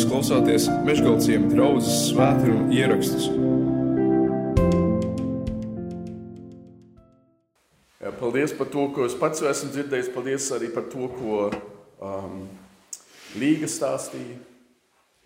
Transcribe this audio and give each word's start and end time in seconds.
Jūs 0.00 0.08
klausāties 0.08 0.66
Meškāļu 0.86 1.48
draugas 1.50 1.88
svētkrājuma 2.06 2.72
ierakstus. 2.72 3.26
Jā, 8.00 8.12
paldies 8.16 8.54
par 8.56 8.70
to, 8.72 8.86
ko 8.96 9.04
es 9.04 9.16
pats 9.20 9.44
esmu 9.44 9.68
dzirdējis. 9.74 10.08
Paldies 10.14 10.46
arī 10.56 10.70
par 10.72 10.86
to, 10.88 11.04
ko 11.18 11.42
um, 12.00 12.38
Līga 13.36 13.68
stāstīja. 13.68 14.38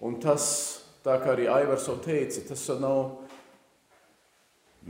Un 0.03 0.17
tas, 0.25 0.49
tā 1.07 1.21
kā 1.22 1.31
arī 1.36 1.46
Aivars 1.54 1.86
jau 1.86 1.95
teica, 2.03 2.43
tas 2.49 2.67
nav 2.82 3.21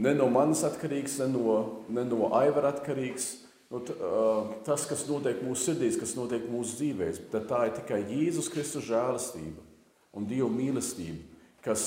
ne 0.01 0.15
no 0.17 0.31
manis 0.33 0.65
atkarīgs, 0.65 1.19
ne 1.21 1.29
no, 1.35 1.59
ne 1.93 2.07
no 2.09 2.33
Aivara 2.41 2.73
atkarīgs. 2.73 3.29
Nu, 3.69 3.85
t, 3.85 3.93
uh, 4.01 4.49
tas, 4.65 4.89
kas 4.89 5.05
notiek 5.13 5.45
mūsu 5.45 5.75
sirdīs, 5.75 6.01
kas 6.01 6.17
notiek 6.17 6.49
mūsu 6.49 6.81
dzīvēs, 6.81 7.23
tad 7.37 7.51
tā 7.53 7.67
ir 7.69 7.77
tikai 7.83 8.01
Jēzus 8.09 8.49
Kristus 8.57 8.89
žēlastība 8.89 9.64
un 10.19 10.27
Dieva 10.29 10.51
mīlestība, 10.53 11.21
kas 11.65 11.87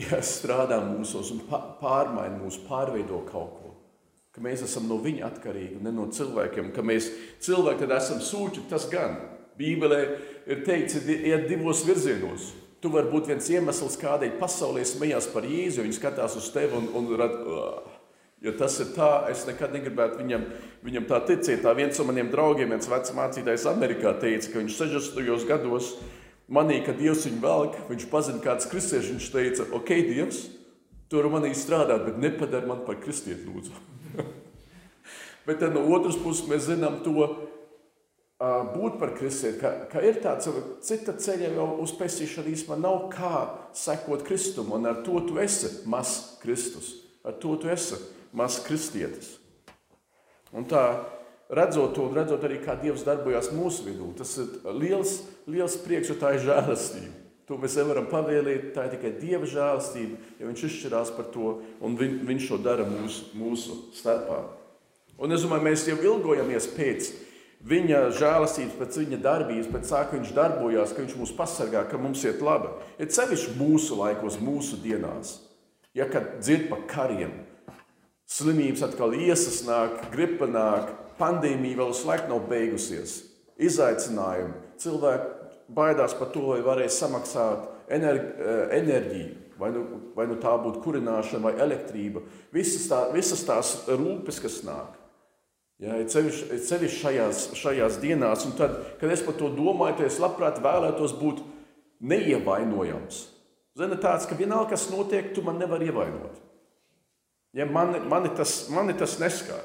ja, 0.00 0.20
strādā 0.24 0.80
mūsos 0.84 1.32
un 1.34 1.42
pārmaina 1.48 2.38
mūsu, 2.40 2.64
pārveido 2.68 3.22
kaut 3.28 3.58
ko. 3.58 3.70
Ka 4.32 4.40
mēs 4.40 4.62
esam 4.64 4.86
no 4.88 4.96
viņa 5.02 5.26
atkarīgi, 5.28 5.82
ne 5.84 5.92
no 5.92 6.06
cilvēkiem. 6.08 6.70
Ka 6.72 6.84
mēs 6.86 7.10
cilvēki 7.44 7.88
esam 7.92 8.22
sūči, 8.24 8.64
tas 8.70 8.88
gan. 8.88 9.18
Bībelē 9.60 9.98
ir 10.48 10.62
teikts, 10.64 11.02
iet 11.04 11.44
divos 11.50 11.82
virzienos. 11.84 12.54
Tu 12.82 12.90
vari 12.90 13.12
būt 13.12 13.28
viens 13.28 13.50
iemesls, 13.52 13.98
kādēļ 14.00 14.38
pasaulē 14.40 14.82
smējās 14.88 15.28
par 15.34 15.44
Jēzu. 15.46 15.84
Viņi 15.84 15.98
skatās 15.98 16.38
uz 16.40 16.48
tevi 16.54 16.80
un, 16.80 16.88
un 16.96 17.12
rad, 17.20 17.36
ja 18.42 18.54
tas 18.58 18.78
ir 18.82 18.94
tā, 18.96 19.10
es 19.30 19.44
nekad 19.46 19.76
negribētu 19.76 20.18
viņam, 20.22 20.48
viņam 20.88 21.06
tā 21.12 21.20
ticēt. 21.28 21.60
Tā 21.62 21.76
viens 21.78 22.00
no 22.00 22.08
maniem 22.08 22.32
draugiem, 22.32 22.72
viens 22.72 22.88
vecs 22.90 23.12
mācītājs 23.14 23.68
Amerikā 23.70 24.16
teica, 24.24 24.48
ka 24.48 24.64
viņš 24.64 24.80
60. 24.80 25.46
gados 25.52 25.92
manīja, 26.52 26.86
ka 26.88 26.96
Dievs 26.96 27.26
viņu 27.28 27.40
velk, 27.42 27.78
viņš 27.88 28.08
pazina 28.12 28.42
kāds 28.44 28.68
kristieši, 28.70 29.14
viņš 29.16 29.30
teica, 29.32 29.68
ok, 29.78 29.94
Dievs, 30.08 30.42
tur 31.12 31.28
manī 31.32 31.52
strādāt, 31.56 32.04
bet 32.08 32.20
nepadara 32.20 32.68
man 32.68 32.84
par 32.86 33.00
kristieti 33.02 33.48
lūdzu. 33.48 33.72
bet 35.46 35.62
tad 35.62 35.74
no 35.76 35.86
otras 35.92 36.18
puses 36.20 36.46
mēs 36.50 36.68
zinām 36.70 37.00
to, 37.06 37.26
būt 38.42 38.98
par 38.98 39.12
kristieti, 39.14 39.60
ka, 39.60 39.70
ka 39.90 40.02
ir 40.02 40.18
tāds 40.22 40.48
cita 40.82 41.14
ceļa 41.14 41.52
jau 41.54 41.66
uz 41.84 41.92
pestīšanu 41.94 42.50
īstenībā 42.50 42.78
nav 42.80 43.04
kā 43.12 43.42
sekot 43.76 44.24
Kristum, 44.26 44.72
un 44.74 44.88
ar 44.90 45.02
to 45.06 45.20
tu 45.28 45.38
esi 45.38 45.70
mazs 45.86 46.40
Kristus, 46.42 46.90
ar 47.22 47.36
to 47.38 47.54
tu 47.62 47.70
esi 47.70 48.00
mazs 48.34 48.64
kristietis. 48.66 49.36
Un 50.52 50.66
tā, 50.68 50.82
redzot 51.50 51.96
to, 51.96 52.06
un 52.08 52.14
redzot 52.16 52.44
arī, 52.46 52.60
kā 52.62 52.76
Dievs 52.80 53.06
darbojas 53.06 53.50
mūsu 53.54 53.88
vidū, 53.88 54.12
tas 54.18 54.36
ir 54.42 54.54
liels, 54.78 55.18
liels 55.50 55.76
prieks, 55.82 56.12
jo 56.12 56.18
tā 56.20 56.36
ir 56.36 56.46
žēlastība. 56.46 57.18
To 57.50 57.58
mēs 57.58 57.74
nevaram 57.76 58.06
pavēlēt, 58.08 58.70
tā 58.76 58.86
ir 58.86 58.94
tikai 58.94 59.10
Dieva 59.18 59.48
žēlastība, 59.50 60.16
ja 60.38 60.46
Viņš 60.46 60.62
izšķirās 60.68 61.10
par 61.16 61.26
to, 61.34 61.58
un 61.82 61.98
viņ, 61.98 62.14
Viņš 62.28 62.48
to 62.48 62.58
dara 62.62 62.86
mūsu, 62.86 63.26
mūsu 63.36 63.76
starpā. 63.98 64.38
Un 65.18 65.34
es 65.34 65.42
domāju, 65.44 65.66
mēs 65.66 65.84
jau 65.90 65.98
ilgojamies 65.98 66.70
pēc 66.76 67.10
Viņa 67.66 67.98
žēlastības, 68.18 68.78
pēc 68.78 68.96
Viņa 69.02 69.18
darbības, 69.26 69.68
pēc 69.74 69.90
tā, 69.90 70.04
ka 70.06 70.16
Viņš 70.16 70.32
darbojās, 70.38 70.94
ka 70.94 71.02
Viņš 71.02 71.18
mūs 71.18 71.34
pasargā, 71.36 71.82
ka 71.90 72.00
mums 72.00 72.22
iet 72.24 72.40
labi. 72.42 72.70
Ir 73.02 73.10
sevišķi 73.12 73.56
mūsu 73.58 73.98
laikos, 73.98 74.38
mūsu 74.42 74.78
dienās. 74.82 75.40
Ja 75.98 76.06
kad 76.08 76.38
dzird 76.40 76.70
par 76.70 76.86
kariem, 76.88 77.34
slimības 78.32 78.86
atkal 78.86 79.12
iesasnāk, 79.18 80.06
gripa 80.14 80.48
nāk, 80.48 80.94
pandēmija 81.18 81.80
vēl 81.80 81.92
uz 81.92 82.02
laiku 82.08 82.30
nav 82.30 82.46
beigusies, 82.50 83.18
izaicinājumi, 83.62 84.54
cilvēki 84.82 85.42
baidās 85.72 86.16
par 86.18 86.32
to, 86.34 86.46
vai 86.52 86.60
varēs 86.64 86.98
samaksāt 87.00 87.68
enerģiju, 87.92 89.36
vai 89.60 89.70
nu, 89.74 89.84
vai 90.16 90.26
nu 90.30 90.38
tā 90.42 90.52
būtu 90.60 90.82
kurināšana 90.84 91.44
vai 91.46 91.54
elektrība. 91.64 92.24
Visas, 92.54 92.88
tā, 92.90 93.04
visas 93.14 93.44
tās 93.46 93.74
rūpes, 93.88 94.40
kas 94.42 94.60
nāk. 94.66 94.98
Ja, 95.82 95.96
ir 95.98 96.06
sevišķi 96.06 97.00
šajās, 97.00 97.46
šajās 97.58 97.98
dienās, 98.02 98.44
un 98.46 98.54
tad, 98.58 98.76
kad 99.00 99.10
es 99.10 99.24
par 99.26 99.34
to 99.38 99.48
domāju, 99.50 99.98
tad 99.98 100.12
es 100.12 100.20
labprāt 100.22 100.60
vēlētos 100.62 101.16
būt 101.18 101.42
neievainojams. 102.06 103.24
Zini, 103.78 103.96
tāds, 103.98 104.28
ka 104.28 104.36
vienalga, 104.38 104.74
kas 104.74 104.90
notiek, 104.92 105.32
tu 105.34 105.42
man 105.42 105.58
nevari 105.58 105.88
ievainot. 105.88 106.38
Ja, 107.56 107.66
mani, 107.68 107.98
mani, 108.08 108.30
tas, 108.36 108.66
mani 108.72 108.94
tas 108.96 109.16
neskar. 109.20 109.64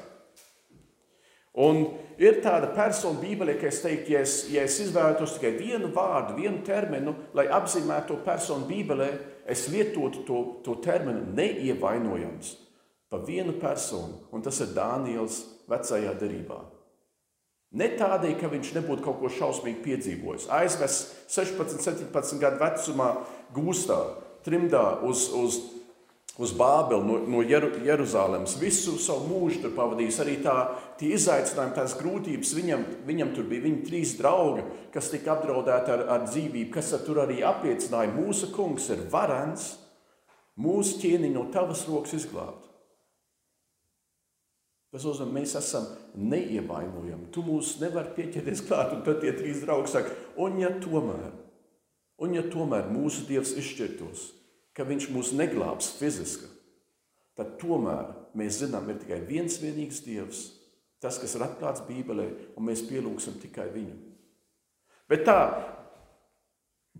Un 1.58 1.82
ir 2.22 2.38
tāda 2.44 2.70
persona 2.74 3.18
Bībelē, 3.18 3.56
ka 3.58 3.66
es 3.66 3.80
teiktu, 3.82 4.14
ja 4.14 4.22
es, 4.22 4.36
ja 4.52 4.62
es 4.68 4.78
izvēlētos 4.84 5.36
tikai 5.36 5.56
vienu 5.58 5.90
vārdu, 5.94 6.36
vienu 6.38 6.62
terminu, 6.66 7.16
lai 7.34 7.48
apzīmētu 7.50 8.12
to 8.12 8.18
personu 8.26 8.68
Bībelē, 8.68 9.10
es 9.48 9.66
lietotu 9.72 10.22
to, 10.28 10.40
to 10.62 10.78
terminu 10.84 11.24
neievainojams 11.34 12.54
pa 13.08 13.18
vienu 13.24 13.54
personu, 13.58 14.20
un 14.32 14.44
tas 14.44 14.58
ir 14.60 14.74
Dāniels 14.76 15.40
vecajā 15.68 16.12
derībā. 16.20 16.58
Ne 17.78 17.90
tādēļ, 17.96 18.34
ka 18.40 18.48
viņš 18.52 18.70
nebūtu 18.78 19.04
kaut 19.04 19.18
ko 19.20 19.30
šausmīgi 19.32 19.82
piedzīvojis. 19.84 20.46
Aizvest 20.56 21.16
16, 21.32 21.82
17 21.84 22.40
gadu 22.40 22.60
vecumā 22.62 23.08
gūstā, 23.56 23.98
trimdā 24.44 24.84
uz, 25.04 25.26
uz 25.36 25.58
uz 26.38 26.52
Bābeli 26.54 27.02
no, 27.02 27.18
no 27.26 27.42
Jeruzalemes. 27.42 28.54
Visu 28.60 28.94
savu 29.02 29.26
mūžu 29.26 29.64
tur 29.64 29.74
pavadījis. 29.74 30.20
Arī 30.22 30.36
tā, 30.44 30.54
tie 31.00 31.10
izaicinājumi, 31.16 31.74
tās 31.74 31.96
grūtības. 31.98 32.54
Viņam, 32.60 32.84
viņam 33.08 33.34
tur 33.34 33.48
bija 33.50 33.66
viņa 33.66 33.82
trīs 33.88 34.14
draugi, 34.20 34.62
kas 34.94 35.10
tika 35.10 35.34
apdraudēti 35.34 35.94
ar, 35.96 36.06
ar 36.14 36.28
dzīvību, 36.28 36.70
kas 36.76 36.94
tur 37.06 37.24
arī 37.24 37.42
apliecināja, 37.46 38.14
mūsu 38.14 38.52
kungs 38.54 38.86
ir 38.94 39.02
varens, 39.10 39.72
mūsu 40.62 41.02
ķēniņu 41.02 41.34
no 41.34 41.48
tavas 41.54 41.84
rokas 41.90 42.14
izglābt. 42.20 42.64
Tas 44.94 45.04
nozīmē, 45.04 45.42
mēs 45.42 45.52
esam 45.58 45.84
neievainojami. 46.16 47.28
Tu 47.34 47.42
mūs 47.44 47.74
nevari 47.82 48.14
pieķerties 48.16 48.62
klāt, 48.70 48.94
un 48.94 49.02
tad 49.04 49.20
tie 49.20 49.34
trīs 49.36 49.60
draugi 49.66 49.90
saka, 49.92 50.14
un 50.40 50.56
ja 50.62 50.70
tomēr, 50.80 51.34
un 52.24 52.38
ja 52.38 52.46
tomēr 52.46 52.88
mūsu 52.88 53.26
Dievs 53.28 53.52
izšķirtos, 53.60 54.37
ka 54.78 54.86
viņš 54.86 55.08
mūs 55.10 55.32
neglābs 55.34 55.90
fiziski, 55.98 56.46
tad 57.34 57.56
tomēr 57.58 58.12
mēs 58.38 58.60
zinām, 58.62 58.86
ir 58.90 59.00
tikai 59.02 59.18
viens 59.26 59.58
vienīgs 59.58 60.04
Dievs, 60.04 60.44
tas, 61.02 61.18
kas 61.18 61.34
ir 61.34 61.44
atklāts 61.46 61.82
Bībelē, 61.88 62.28
un 62.54 62.68
mēs 62.68 62.84
pielūgsim 62.86 63.40
tikai 63.42 63.66
viņu. 63.74 63.96
Bet 65.10 65.24
tā, 65.26 65.38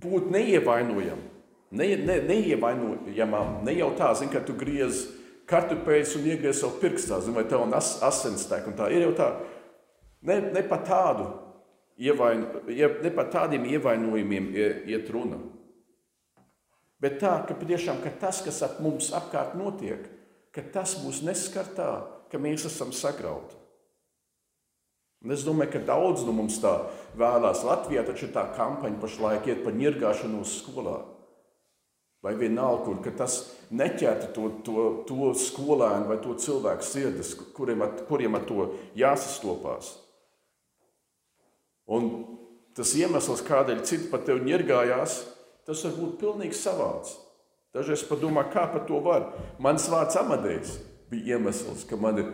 būt 0.02 0.26
neievainojam, 0.34 1.20
ne, 1.70 1.88
ne, 2.02 2.18
neievainojamam, 2.26 3.60
ne 3.66 3.74
jau 3.78 3.92
tā, 3.98 4.10
zin, 4.18 4.30
ka 4.32 4.42
tu 4.42 4.56
griez 4.58 5.04
kartupeļus 5.48 6.16
un 6.18 6.26
iegriez 6.32 6.62
savu 6.62 6.80
pirkstā, 6.82 7.20
zin, 7.22 7.36
vai 7.36 7.44
tev 7.48 7.62
as, 7.76 7.94
asins 8.04 8.46
tek, 8.50 8.66
un 8.68 8.78
tā 8.78 8.88
ir 8.94 9.06
jau 9.06 9.12
tā, 9.18 9.28
ne, 10.26 10.40
ne 10.54 10.64
pa 10.66 10.80
tādu, 10.86 11.28
ievain, 11.98 12.42
ne 12.66 13.14
pa 13.14 13.26
tādiem 13.30 13.66
ievainojumiem 13.70 14.50
iet 14.56 15.14
runa. 15.14 15.40
Bet 17.02 17.20
tā, 17.22 17.36
ka 17.46 17.54
patiešām 17.54 18.00
ka 18.02 18.10
tas, 18.18 18.40
kas 18.42 18.58
ap 18.66 18.80
mums 18.82 19.12
apkārt 19.14 19.54
notiek, 19.58 20.08
ka 20.54 20.64
tas 20.74 20.96
mūs 21.04 21.22
neskar 21.22 21.68
tā, 21.76 21.90
ka 22.30 22.40
mēs 22.42 22.66
esam 22.66 22.90
sagrauti. 22.94 23.54
Un 25.22 25.34
es 25.34 25.42
domāju, 25.46 25.72
ka 25.74 25.82
daudz 25.86 26.22
no 26.26 26.34
mums 26.34 26.60
tā 26.62 26.72
vēlās. 27.18 27.64
Latvijā 27.66 28.04
taču 28.06 28.28
ir 28.28 28.34
tā 28.34 28.44
kampaņa 28.54 29.00
pašlaik 29.02 29.48
iet 29.50 29.64
par 29.64 29.74
ņirgāšanos 29.78 30.58
skolā. 30.60 30.98
Vai 32.22 32.34
vienalga, 32.38 32.96
kur 32.98 33.14
tas 33.18 33.40
neķertu 33.70 34.30
to, 34.34 34.50
to, 34.66 34.84
to 35.06 35.32
skolēnu 35.38 36.10
vai 36.10 36.18
to 36.22 36.34
cilvēku 36.38 36.86
sirdis, 36.86 37.32
kuriem, 37.54 37.82
at, 37.86 38.02
kuriem 38.10 38.38
ar 38.38 38.46
to 38.46 38.72
jāsastopās. 38.98 39.92
Un 41.86 42.10
tas 42.74 42.90
iemesls, 42.98 43.42
kādēļ 43.46 43.84
citi 43.86 44.10
pat 44.10 44.26
tevi 44.26 44.42
ņirgājās, 44.50 45.20
Tas 45.68 45.84
var 45.84 45.96
būt 45.98 46.14
pilnīgi 46.22 46.56
savāds. 46.56 47.18
Dažreiz 47.76 48.00
padomā, 48.08 48.46
kā 48.48 48.64
par 48.72 48.86
to 48.88 49.02
var. 49.04 49.34
Mans 49.60 49.84
vārds 49.92 50.16
Amadejs 50.16 50.78
bija 51.12 51.36
iemesls, 51.36 51.84
ka 51.84 51.98
mani 52.00 52.24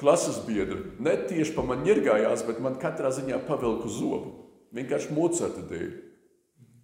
klases 0.00 0.38
biedri 0.46 0.94
ne 1.04 1.12
tieši 1.28 1.52
pa 1.52 1.64
man 1.68 1.84
ņirgājās, 1.84 2.46
bet 2.48 2.62
man 2.64 2.78
katrā 2.80 3.12
ziņā 3.12 3.42
pavilku 3.44 3.92
zobu. 3.92 4.32
Vienkārši 4.72 5.12
Mocarta 5.16 5.66
dēļ. 5.68 5.92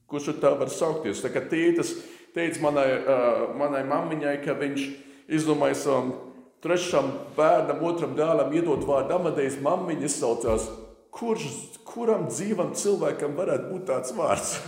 Kurš 0.09 0.35
tā 0.43 0.53
var 0.61 0.69
saukties? 0.73 1.25
Tā 1.25 1.33
kā 1.33 1.41
tītas 1.49 1.95
teica 2.37 2.61
manai, 2.61 2.87
uh, 3.01 3.49
manai 3.57 3.83
mammiņai, 3.89 4.37
ka 4.45 4.57
viņš 4.61 4.87
izdomāja 5.33 5.81
savam 5.81 6.13
trešam 6.65 7.09
bērnam, 7.37 7.81
otram 7.89 8.13
dēlam 8.17 8.53
iedot 8.53 8.85
vārdu 8.85 9.17
Amadejs, 9.17 9.61
mammiņa 9.65 10.09
izsaucās, 10.13 10.69
kurš, 11.15 11.49
kuram 11.89 12.29
dzīvam 12.29 12.77
cilvēkam 12.77 13.37
varētu 13.41 13.71
būt 13.73 13.93
tāds 13.93 14.17
vārds? 14.17 14.59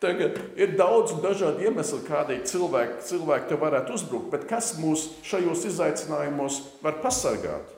Tagad 0.00 0.38
ir 0.56 0.78
daudz 0.78 1.12
un 1.12 1.20
dažādi 1.20 1.66
iemesli, 1.68 2.00
kādēļ 2.06 2.38
cilvēki, 2.48 3.02
cilvēki 3.04 3.50
te 3.50 3.58
varētu 3.60 3.98
uzbrukt, 3.98 4.30
bet 4.32 4.46
kas 4.48 4.72
mūs 4.80 5.10
šajos 5.28 5.66
izaicinājumos 5.68 6.56
var 6.80 7.02
pasargāt? 7.02 7.74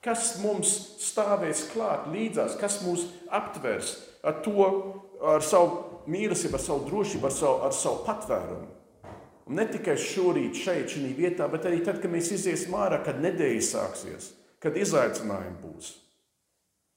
Kas 0.00 0.38
mums 0.40 0.72
stāvēs 1.04 1.66
klāt 1.74 2.06
līdzās, 2.08 2.56
kas 2.56 2.78
mūs 2.80 3.04
aptvers 3.28 3.98
ar 4.24 4.38
to, 4.40 4.64
ar 5.20 5.44
savu 5.44 6.06
mīlestību, 6.08 6.56
ar 6.56 6.64
savu 6.64 6.86
drošību, 6.88 7.28
ar 7.28 7.36
savu, 7.36 7.58
ar 7.68 7.76
savu 7.76 8.06
patvērumu. 8.06 8.70
Un 9.50 9.60
ne 9.60 9.66
tikai 9.68 9.98
šorīt, 10.00 10.56
šeit, 10.56 10.94
šajā 10.94 11.12
vietā, 11.18 11.50
bet 11.52 11.68
arī 11.68 11.82
tad, 11.84 12.00
kad 12.00 12.08
mēs 12.12 12.32
iziesim 12.38 12.72
ārā, 12.78 13.02
kad 13.04 13.20
nedēļa 13.20 13.66
sāksies, 13.66 14.30
kad 14.64 14.80
izaicinājumi 14.80 15.60
būs. 15.60 15.92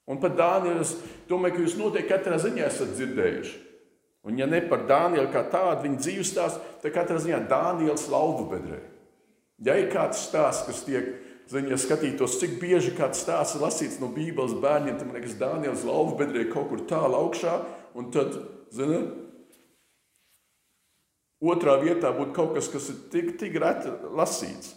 Un 0.08 0.24
par 0.24 0.36
Dānielu 0.40 0.84
es 0.84 0.96
domāju, 1.28 1.58
ka 1.58 1.64
jūs 1.66 1.78
noteikti 1.80 2.12
katrā 2.12 2.40
ziņā 2.40 2.68
esat 2.70 2.96
dzirdējuši. 2.96 3.73
Un, 4.24 4.38
ja 4.40 4.48
ne 4.48 4.62
par 4.64 4.86
Dānielu 4.88 5.28
kā 5.34 5.44
tādu 5.52 5.84
viņa 5.84 6.00
dzīves 6.00 6.32
stāstu, 6.32 6.64
tad 6.82 6.96
katrā 6.96 7.20
ziņā 7.20 7.42
Dāniels 7.50 8.08
lauvu 8.12 8.48
bedrē. 8.54 8.80
Ja 9.64 9.76
ir 9.80 9.90
kāds 9.92 10.24
stāsts, 10.30 10.66
kas 10.68 10.84
tiek 10.88 11.12
Zini, 11.52 11.74
ja 11.74 11.78
skatītos, 11.80 12.38
cik 12.40 12.56
bieži 12.62 12.94
kāds 12.96 13.20
stāsts 13.26 13.58
ir 13.58 13.64
lasīts 13.66 14.00
no 14.00 14.08
Bībeles 14.14 14.56
bērniem, 14.64 14.96
tad 14.96 15.10
man 15.10 15.18
liekas, 15.18 15.36
Dānijas 15.40 15.84
lauva 15.86 16.16
bedrē 16.22 16.46
kaut 16.52 16.70
kur 16.72 16.86
tālu 16.88 17.20
augšā, 17.20 17.58
un 18.00 18.08
tad, 18.16 18.38
zini, 18.74 19.02
otrā 21.44 21.76
vietā 21.84 22.14
būtu 22.16 22.36
kaut 22.38 22.56
kas, 22.56 22.72
kas 22.72 22.88
ir 22.94 23.02
tik, 23.12 23.34
tik 23.42 23.60
reti 23.60 23.92
lasīts. 24.16 24.72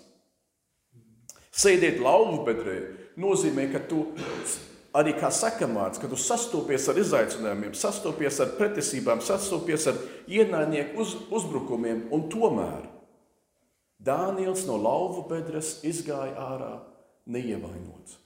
Sēdēt 1.57 2.03
lauva 2.03 2.43
bedrē 2.49 2.81
nozīmē, 3.17 3.71
ka 3.73 3.85
tu 3.89 4.03
arī 4.97 5.13
kā 5.19 5.31
sakamārts, 5.33 6.01
kad 6.01 6.13
tu 6.13 6.19
sastopies 6.21 6.89
ar 6.89 7.01
izaicinājumiem, 7.01 7.75
sastopies 7.77 8.41
ar 8.41 8.55
pretesībām, 8.59 9.23
sastopies 9.25 9.89
ar 9.91 9.99
ienaidnieku 10.31 11.03
uz, 11.05 11.17
uzbrukumiem, 11.35 12.07
un 12.15 12.29
tomēr 12.33 12.93
Dāniels 14.07 14.67
no 14.69 14.77
lauva 14.79 15.25
bedres 15.27 15.81
izgāja 15.87 16.37
ārā 16.39 16.75
neievainots. 17.33 18.19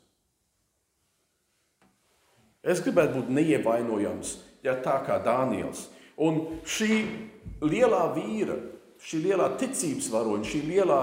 Es 2.61 2.83
gribētu 2.85 3.21
būt 3.21 3.31
neievainojams, 3.33 4.35
ja 4.67 4.75
tā 4.85 4.99
kā 5.07 5.17
Dāniels. 5.25 5.87
Un 6.21 6.43
šī 6.69 6.99
lielā 7.65 8.03
vīra, 8.19 8.59
šī 9.01 9.23
lielā 9.25 9.47
ticības 9.63 10.11
varoņa, 10.13 10.49
šī 10.51 10.61
lielā 10.69 11.01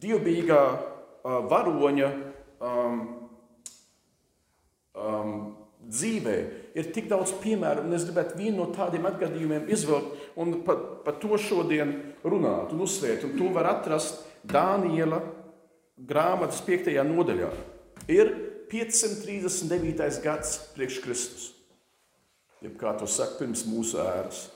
dievbijīgā 0.00 0.62
uh, 0.72 1.42
varoņa 1.50 2.08
um, 2.64 3.02
um, 4.96 5.36
dzīvē 5.86 6.36
ir 6.76 6.90
tik 6.94 7.08
daudz 7.10 7.34
piemēru, 7.42 7.84
un 7.86 7.96
es 7.96 8.06
gribētu 8.08 8.38
vienu 8.40 8.64
no 8.64 8.68
tādiem 8.74 9.06
atgadījumiem 9.08 9.68
izvilkt 9.72 10.38
un 10.40 10.60
par, 10.66 10.80
par 11.06 11.18
to 11.22 11.38
šodien 11.40 11.94
runāt 12.24 12.74
un 12.74 12.82
uzsvērt. 12.86 13.26
Un 13.28 13.36
to 13.38 13.52
var 13.54 13.70
atrast 13.70 14.24
Dāniela 14.46 15.20
grāmatas 15.96 16.60
5. 16.66 16.90
nodaļā. 17.06 17.52
Ir 18.12 18.32
539. 18.70 20.20
gads 20.24 20.58
priekš 20.74 21.00
Kristus. 21.04 21.46
Jeb 22.64 22.76
kā 22.80 22.96
to 22.98 23.06
saka, 23.10 23.38
pirms 23.40 23.66
mūsu 23.68 24.00
ēras. 24.02 24.46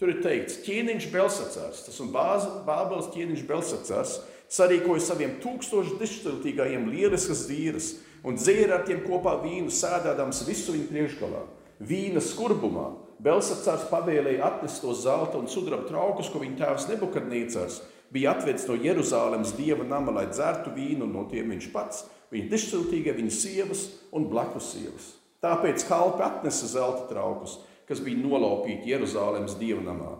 Tur 0.00 0.10
ir 0.10 0.22
teikts, 0.24 0.58
ķēniņš 0.66 1.04
Belsacārs, 1.12 1.84
tas 1.86 2.00
ir 2.02 2.08
Bābeles 2.12 3.12
ķēniņš 3.14 3.44
Belsacārs, 3.46 4.16
sarīkoja 4.50 5.04
saviem 5.06 5.36
tūkstošu 5.42 6.00
dištiltīgajiem 6.00 6.88
lieliskas 6.90 7.44
vīras 7.48 7.92
un 8.24 8.38
dzēra 8.40 8.80
ar 8.80 8.86
tiem 8.88 9.04
kopā 9.04 9.36
vīnu, 9.42 9.72
sēdādams 9.72 10.44
visu 10.48 10.74
viņu 10.74 10.90
priekšgalā. 10.90 11.42
Vīna 11.84 12.22
skurbumā 12.22 12.90
Belsacārs 13.24 13.86
pavēlēja 13.90 14.44
atnest 14.44 14.82
to 14.82 14.94
zelta 14.96 15.38
un 15.38 15.48
sudraba 15.48 15.86
traukus, 15.88 16.30
ko 16.32 16.42
viņa 16.42 16.58
tēvs 16.60 16.88
Nebukadnīcārs 16.90 17.82
bija 18.14 18.34
atvedis 18.34 18.66
no 18.68 18.76
Jeruzālēmas 18.78 19.54
dieva 19.58 19.86
nama, 19.86 20.12
lai 20.18 20.26
dzertu 20.30 20.72
vīnu, 20.74 21.06
no 21.10 21.24
tiem 21.30 21.50
viņš 21.54 21.70
pats, 21.74 22.04
viņa 22.34 22.50
dištiltīgie, 22.52 23.14
viņa 23.16 23.32
sievas 23.34 23.86
un 24.14 24.28
blakus 24.30 24.70
sievas. 24.74 25.08
Tāpēc 25.44 25.82
kalpi 25.88 26.22
atnesa 26.24 26.68
zelta 26.70 27.08
traukus, 27.10 27.58
kas 27.88 28.00
bija 28.04 28.20
nolaupīti 28.22 28.92
Jeruzālēmas 28.92 29.58
dieva 29.60 29.82
namā. 29.84 30.14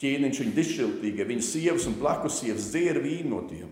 Ķēniņš 0.00 0.40
viņa 0.40 0.56
dištiltīgie, 0.56 1.26
viņa 1.28 1.44
sievas 1.44 1.84
un 1.90 1.98
blakus 2.00 2.38
sievas 2.40 2.70
dzēra 2.70 3.02
vīnu 3.04 3.34
no 3.34 3.42
tiem. 3.50 3.68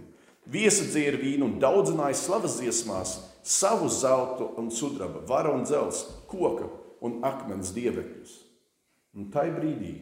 Viesa 0.48 0.84
dzēra 0.88 1.20
vīnu 1.20 1.46
un 1.46 1.56
daudzināja 1.62 2.18
slavas 2.18 2.58
dziesmās 2.58 3.14
savu 3.42 3.88
zeltu 3.92 4.50
un 4.60 4.70
sudraba, 4.70 5.22
vara 5.26 5.52
un 5.54 5.64
dzels, 5.66 6.04
koka 6.30 6.68
un 7.04 7.20
akmens 7.26 7.72
dievekļus. 7.76 8.34
Un 9.16 9.30
tajā 9.34 9.54
brīdī 9.56 9.92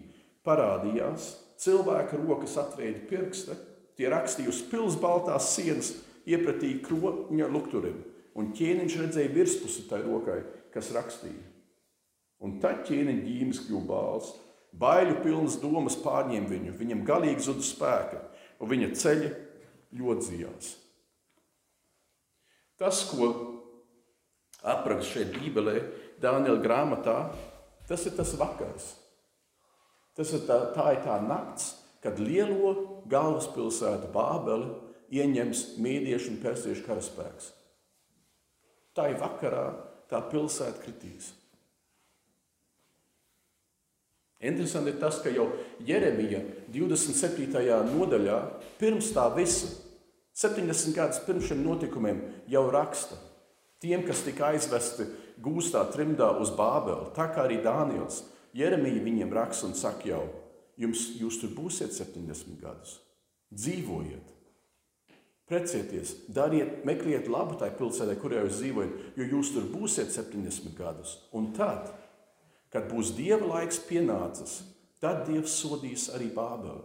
parādījās 0.46 1.32
cilvēka 1.62 2.18
rokas 2.20 2.56
atveidi 2.60 3.06
pirksti, 3.10 3.56
tie 3.96 4.10
rakstīja 4.12 4.52
uz 4.52 4.62
pils 4.70 4.98
baltās 5.00 5.52
sienas, 5.54 5.94
iepratīja 6.26 6.82
kroņa 6.86 7.50
lukturim, 7.52 8.00
un 8.36 8.52
ķēniņš 8.56 8.96
redzēja 9.02 9.34
virspusi 9.34 9.86
tai 9.90 10.02
rokai, 10.04 10.40
kas 10.74 10.90
rakstīja. 10.94 11.44
Un 12.44 12.58
tad 12.60 12.84
ķēniņa 12.88 13.24
ģīmes 13.24 13.62
kļuva 13.66 13.86
bāls, 13.88 14.32
baiļu 14.76 15.20
pilnas 15.24 15.56
domas 15.62 15.96
pārņēma 16.02 16.50
viņu, 16.50 16.74
viņam 16.76 17.04
galīgi 17.08 17.46
zuda 17.46 17.64
spēka, 17.64 18.20
un 18.60 18.72
viņa 18.72 18.90
ceļa 19.00 19.30
ļodzījās. 19.96 20.74
Tas, 22.80 23.02
ko 23.08 23.30
apraksta 24.66 25.16
šeit 25.16 25.32
Bībelē, 25.36 25.80
Dānijas 26.20 26.62
grāmatā, 26.64 27.16
tas 27.88 28.06
ir 28.08 28.16
tas 28.16 28.34
vakars. 28.40 28.92
Tas 30.16 30.32
ir 30.32 30.46
tā, 30.48 30.58
tā 30.72 30.90
ir 30.96 31.02
tā 31.04 31.16
nakts, 31.20 31.74
kad 32.04 32.20
lielo 32.20 33.02
galvaspilsētu 33.10 34.08
Bābeli 34.14 34.70
ieņems 35.16 35.64
mīdiešu 35.82 36.32
un 36.32 36.38
persiešu 36.42 36.86
karaspēks. 36.86 37.50
Tā 38.96 39.10
ir 39.12 39.20
vakarā 39.20 39.66
tā 40.10 40.22
pilsēta 40.30 40.80
kritīs. 40.84 41.32
Interesanti 44.46 44.92
ir 44.92 45.00
tas, 45.00 45.18
ka 45.24 45.32
jau 45.32 45.48
Jeremija 45.84 46.42
27. 46.72 47.48
nodaļā, 47.92 48.38
pirms 48.80 49.08
tā 49.16 49.26
visa, 49.36 49.70
70 50.36 50.94
gadus 50.96 51.22
pirms 51.24 51.48
šiem 51.48 51.62
notikumiem, 51.64 52.20
jau 52.52 52.66
raksta 52.72 53.16
tiem, 53.80 54.04
kas 54.04 54.22
tika 54.26 54.50
aizvesti 54.52 55.08
gūstā 55.42 55.84
trimdā 55.92 56.28
uz 56.40 56.52
Bābeli, 56.56 57.10
tā 57.16 57.28
kā 57.32 57.46
arī 57.46 57.60
Dānijas. 57.64 58.22
Jeremija 58.56 59.02
viņiem 59.04 59.32
raksta 59.36 59.68
un 59.68 59.74
saka 59.76 60.08
jau, 60.08 60.22
jums, 60.80 61.10
jūs 61.20 61.40
tur 61.42 61.52
būsiet 61.56 61.92
70 61.92 62.56
gadus, 62.60 62.94
dzīvojiet, 63.52 64.32
precieties, 65.48 66.14
dariet, 66.32 66.80
meklējiet 66.88 67.28
labu 67.32 67.58
tai 67.60 67.68
pilsētai, 67.76 68.16
kurā 68.20 68.46
jūs 68.46 68.62
dzīvojat, 68.62 69.04
jo 69.20 69.28
jūs 69.34 69.52
tur 69.56 69.68
būsiet 69.72 70.12
70 70.14 70.72
gadus. 70.78 71.18
Un 71.36 71.52
tad, 71.56 71.92
Kad 72.76 72.90
būs 72.90 73.14
dieva 73.16 73.46
laiks 73.54 73.78
pienācis, 73.88 74.58
tad 75.00 75.22
dievs 75.28 75.54
sodīs 75.62 76.10
arī 76.12 76.26
Bābeli, 76.34 76.82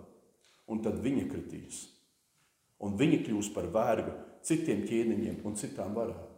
un 0.72 0.80
tad 0.86 1.02
viņa 1.04 1.26
kritīs. 1.32 1.82
Un 2.82 2.96
viņa 2.98 3.22
kļūs 3.26 3.52
par 3.56 3.68
vergu 3.74 4.14
citiem 4.46 4.86
ķēniņiem 4.88 5.42
un 5.46 5.58
citām 5.60 5.94
varām. 5.98 6.30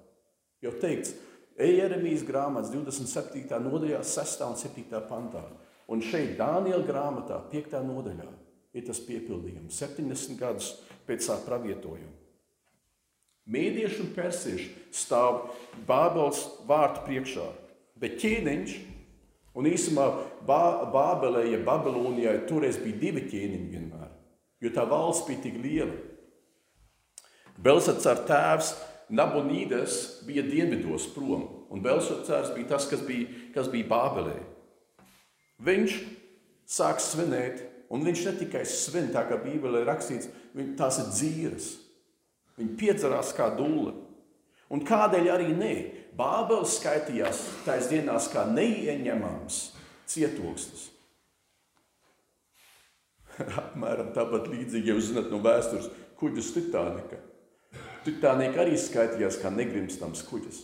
Jo 0.63 0.73
teikts, 0.79 1.15
Ejeremijas 1.59 2.23
grāmatas 2.25 2.71
27. 2.73 3.45
nodaļā, 3.61 3.99
6. 4.01 4.41
un 4.47 4.57
7. 4.57 5.01
pantā. 5.09 5.43
Un 5.91 6.01
šeit 6.01 6.33
Dāniela 6.39 6.81
grāmatā, 6.87 7.37
5. 7.51 7.75
nodaļā, 7.85 8.29
ir 8.73 8.87
tas 8.87 9.01
piepildījums 9.03 9.77
70 9.77 10.39
gadus 10.39 10.71
pēc 11.05 11.27
tā 11.29 11.37
pravietojuma. 11.45 12.15
Mēdieši 13.53 13.99
un 14.01 14.09
persieši 14.15 14.69
stāv 14.95 15.43
Bābeles 15.85 16.41
vārtu 16.65 17.03
priekšā, 17.05 17.45
bet 17.99 18.17
ķēniņš 18.23 18.75
Un 19.53 19.69
īsumā 19.69 20.07
Bābelē, 20.47 21.43
ja 21.51 21.59
Babilonijai 21.65 22.39
toreiz 22.49 22.79
bija 22.81 22.97
divi 23.03 23.27
ķēniņi 23.29 23.69
vienmēr, 23.69 24.09
jo 24.65 24.71
tā 24.73 24.85
valsts 24.89 25.27
bija 25.27 25.43
tik 25.45 25.59
liela. 25.61 25.93
Belsacāra 27.61 28.25
tēvs 28.27 28.73
Nabonīdas 29.13 30.23
bija 30.25 30.41
dienvidos 30.47 31.05
prom, 31.13 31.43
un 31.69 31.83
Belsacārs 31.83 32.53
bija 32.55 32.71
tas, 32.73 32.87
kas 32.89 33.03
bija, 33.05 33.27
kas 33.53 33.69
bija 33.69 33.89
Bābelē. 33.91 34.39
Viņš 35.63 35.97
sāk 36.69 37.01
svinēt, 37.03 37.61
un 37.93 38.05
viņš 38.05 38.23
ne 38.27 38.33
tikai 38.39 38.63
svin, 38.67 39.11
tā 39.13 39.25
kā 39.29 39.37
Bībelē 39.43 39.83
rakstīts, 39.85 40.31
tās 40.79 40.99
ir 41.03 41.11
dzīves. 41.11 41.67
Viņi 42.57 42.77
piedzerās 42.79 43.33
kā 43.37 43.51
dūle. 43.57 43.93
Un 44.73 44.81
kādēļ 44.85 45.29
arī 45.33 45.51
ne? 45.53 45.75
Bābeles 46.17 46.77
skaitījās 46.79 47.41
tais 47.65 47.89
dienās 47.89 48.27
kā 48.33 48.45
neieņemams 48.49 49.59
cietoksnis. 50.09 50.87
Apmēram 53.61 54.11
tāpat 54.13 54.49
līdzīgi, 54.51 54.89
ja 54.89 54.97
jūs 54.97 55.09
zināt 55.09 55.31
no 55.33 55.41
vēstures 55.41 55.89
kuģus 56.19 56.51
Titanika. 56.53 57.17
Titanika 58.03 58.63
arī 58.63 58.75
skaitījās 58.79 59.39
kā 59.41 59.51
negrimstams 59.53 60.23
kuģis. 60.27 60.63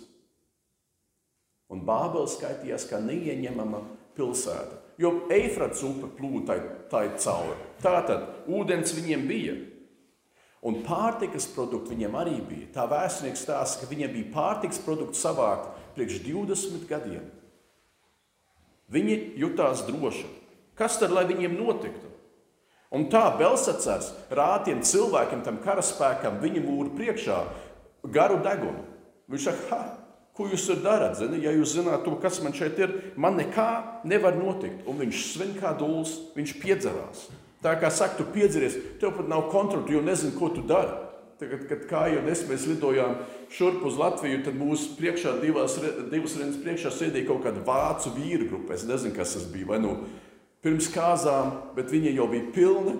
Un 1.70 1.84
Bābeles 1.86 2.36
skaitījās 2.38 2.88
kā 2.90 3.00
neieņemama 3.04 3.82
pilsēta. 4.18 4.80
Jo 5.00 5.14
Eifrats 5.32 5.84
upe 5.88 6.10
plūda 6.18 6.58
tai 6.92 7.06
cauri. 7.22 7.56
Tātad 7.80 8.50
ūdens 8.52 8.92
viņiem 8.98 9.28
bija. 9.30 9.56
Un 10.68 10.82
pārtikas 10.84 11.48
produkti 11.54 11.94
viņiem 11.94 12.18
arī 12.20 12.36
bija. 12.44 12.68
Tā 12.76 12.84
vēsturnieks 12.92 13.46
stāsta, 13.46 13.80
ka 13.86 13.92
viņiem 13.94 14.12
bija 14.18 14.32
pārtikas 14.34 14.82
produkti 14.84 15.22
savākt 15.22 15.70
priekš 15.96 16.20
20 16.26 16.84
gadiem. 16.90 17.24
Viņi 18.92 19.16
jutās 19.40 19.86
droši. 19.88 20.28
Kas 20.76 20.98
tad 21.00 21.14
lai 21.16 21.24
viņiem 21.30 21.56
notiktu? 21.56 22.09
Un 22.90 23.06
tā 23.12 23.22
Belsacars 23.38 24.14
rāda 24.34 24.66
tiem 24.70 24.80
cilvēkiem, 24.82 25.44
tam 25.46 25.60
karaspēkam, 25.62 26.40
viņa 26.42 26.62
mūra 26.66 26.94
priekšā 26.98 27.42
garu 28.10 28.40
degunu. 28.42 28.86
Viņš 29.30 29.46
saka, 29.46 29.66
ha, 29.70 29.82
ko 30.34 30.48
jūs 30.50 30.66
tur 30.66 30.80
darat? 30.82 31.20
Zini? 31.20 31.44
Ja 31.44 31.54
jūs 31.54 31.76
zināt 31.78 32.02
to, 32.08 32.16
kas 32.22 32.40
man 32.42 32.56
šeit 32.58 32.80
ir, 32.82 32.96
man 33.20 33.38
nekā 33.38 34.02
nevar 34.10 34.34
notikt. 34.40 34.88
Un 34.90 34.98
viņš 35.04 35.28
svin 35.36 35.54
kā 35.60 35.76
dūls, 35.78 36.16
viņš 36.38 36.56
piedzerās. 36.64 37.28
Tā 37.62 37.76
kā 37.78 37.92
saka, 37.92 38.18
tu 38.18 38.26
piedzeries, 38.34 38.78
tev 39.02 39.14
pat 39.18 39.30
nav 39.30 39.50
kontroli, 39.52 39.86
tu 39.86 39.98
jau 39.98 40.02
nezini, 40.06 40.34
ko 40.40 40.50
tu 40.56 40.64
dari. 40.66 40.96
Tagad, 41.40 41.62
kad 41.70 41.84
kā 41.88 42.02
jau 42.12 42.24
es, 42.28 42.42
mēs 42.50 42.66
lidojām 42.68 43.14
šurp 43.56 43.86
uz 43.88 44.00
Latviju, 44.00 44.42
tad 44.44 44.58
mūsu 44.60 44.98
priekšā 44.98 45.38
divās, 45.40 45.78
divas 46.12 46.34
rindas 46.36 46.58
priekšā 46.60 46.92
sēdēja 46.92 47.30
kaut 47.30 47.46
kāda 47.46 47.64
vācu 47.64 48.12
vīru 48.18 48.50
grupa. 48.50 48.76
Es 48.76 48.84
nezinu, 48.88 49.14
kas 49.16 49.38
tas 49.38 49.46
bija. 49.48 49.70
Vai 49.70 49.80
nu 49.84 49.94
pirms 50.66 50.90
kāzām, 50.94 51.54
bet 51.76 51.92
viņi 51.92 52.16
jau 52.18 52.28
bija 52.32 52.52
pilni, 52.56 52.96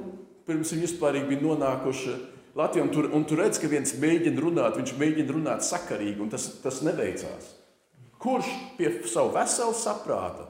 pirms 0.48 0.74
viņi 0.74 0.88
vispār 0.88 1.20
bija 1.28 1.44
nonākuši 1.44 2.16
Latvijā. 2.58 2.86
Un 2.86 2.94
tur, 2.94 3.10
un 3.16 3.26
tur 3.28 3.44
redz, 3.44 3.60
ka 3.62 3.70
viens 3.72 3.94
mēģina 4.00 4.42
runāt, 4.42 4.80
viņš 4.80 4.96
mēģina 5.00 5.36
runāt 5.36 5.66
sakarīgi, 5.68 6.20
un 6.24 6.32
tas, 6.32 6.50
tas 6.64 6.82
neveicās. 6.86 7.54
Kurš 8.20 8.50
pie 8.78 8.92
savu 9.08 9.32
veselu 9.36 9.76
saprāta 9.80 10.50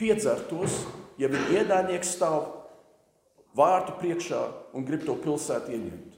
piedzertos, 0.00 0.78
ja 1.20 1.28
viņa 1.28 1.60
ienaidnieks 1.60 2.14
stāv 2.16 2.46
vārtu 3.56 3.98
priekšā 4.00 4.40
un 4.76 4.86
grib 4.88 5.04
to 5.04 5.16
pilsētu 5.20 5.74
ieņemt. 5.76 6.16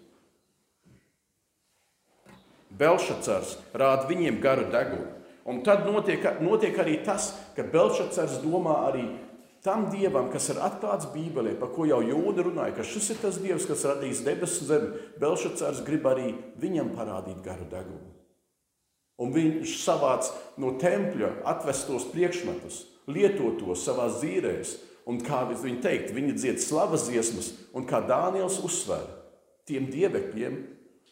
Belšacars 2.78 3.56
rāda 3.76 4.06
viņiem 4.08 4.38
garu 4.40 4.68
degunu. 4.72 5.11
Un 5.44 5.58
tad 5.66 5.82
notiek, 5.88 6.22
notiek 6.40 6.76
arī 6.78 7.00
tas, 7.04 7.32
ka 7.56 7.66
Belšacars 7.66 8.38
domā 8.44 8.76
arī 8.87 9.08
tam 9.64 9.88
dievam, 9.92 10.31
kas 10.33 10.49
ir 10.52 10.61
atklāts 10.62 11.11
Bībelē, 11.14 11.57
par 11.61 11.71
ko 11.75 11.87
jau 11.88 12.00
Jūda 12.04 12.47
runāja, 12.47 12.76
ka 12.78 12.87
šis 12.87 13.12
ir 13.14 13.21
tas 13.23 13.40
dievs, 13.42 13.66
kas 13.71 13.85
radīs 13.88 14.25
debesu 14.26 14.66
zemi. 14.69 14.92
Belšacars 15.23 15.85
grib 15.87 16.09
arī 16.11 16.33
viņam 16.62 16.95
parādīt 16.97 17.42
garu 17.45 17.69
degunu. 17.71 18.11
Un 19.23 19.31
viņš 19.35 19.76
savāc 19.85 20.31
no 20.59 20.75
tempļa 20.83 21.45
atvestos 21.47 22.09
priekšmetus, 22.11 22.81
lietotos 23.07 23.85
savā 23.87 24.09
dzīvēm, 24.11 24.64
Un 25.09 25.19
kā 25.23 25.42
viņi 25.50 25.81
teikt, 25.83 26.12
viņi 26.14 26.37
dzied 26.37 26.62
slavas 26.62 27.09
dziesmas, 27.09 27.50
un 27.75 27.87
kā 27.88 28.02
Dāniels 28.07 28.61
uzsver 28.62 29.09
tiem 29.66 29.88
dievekļiem, 29.90 30.59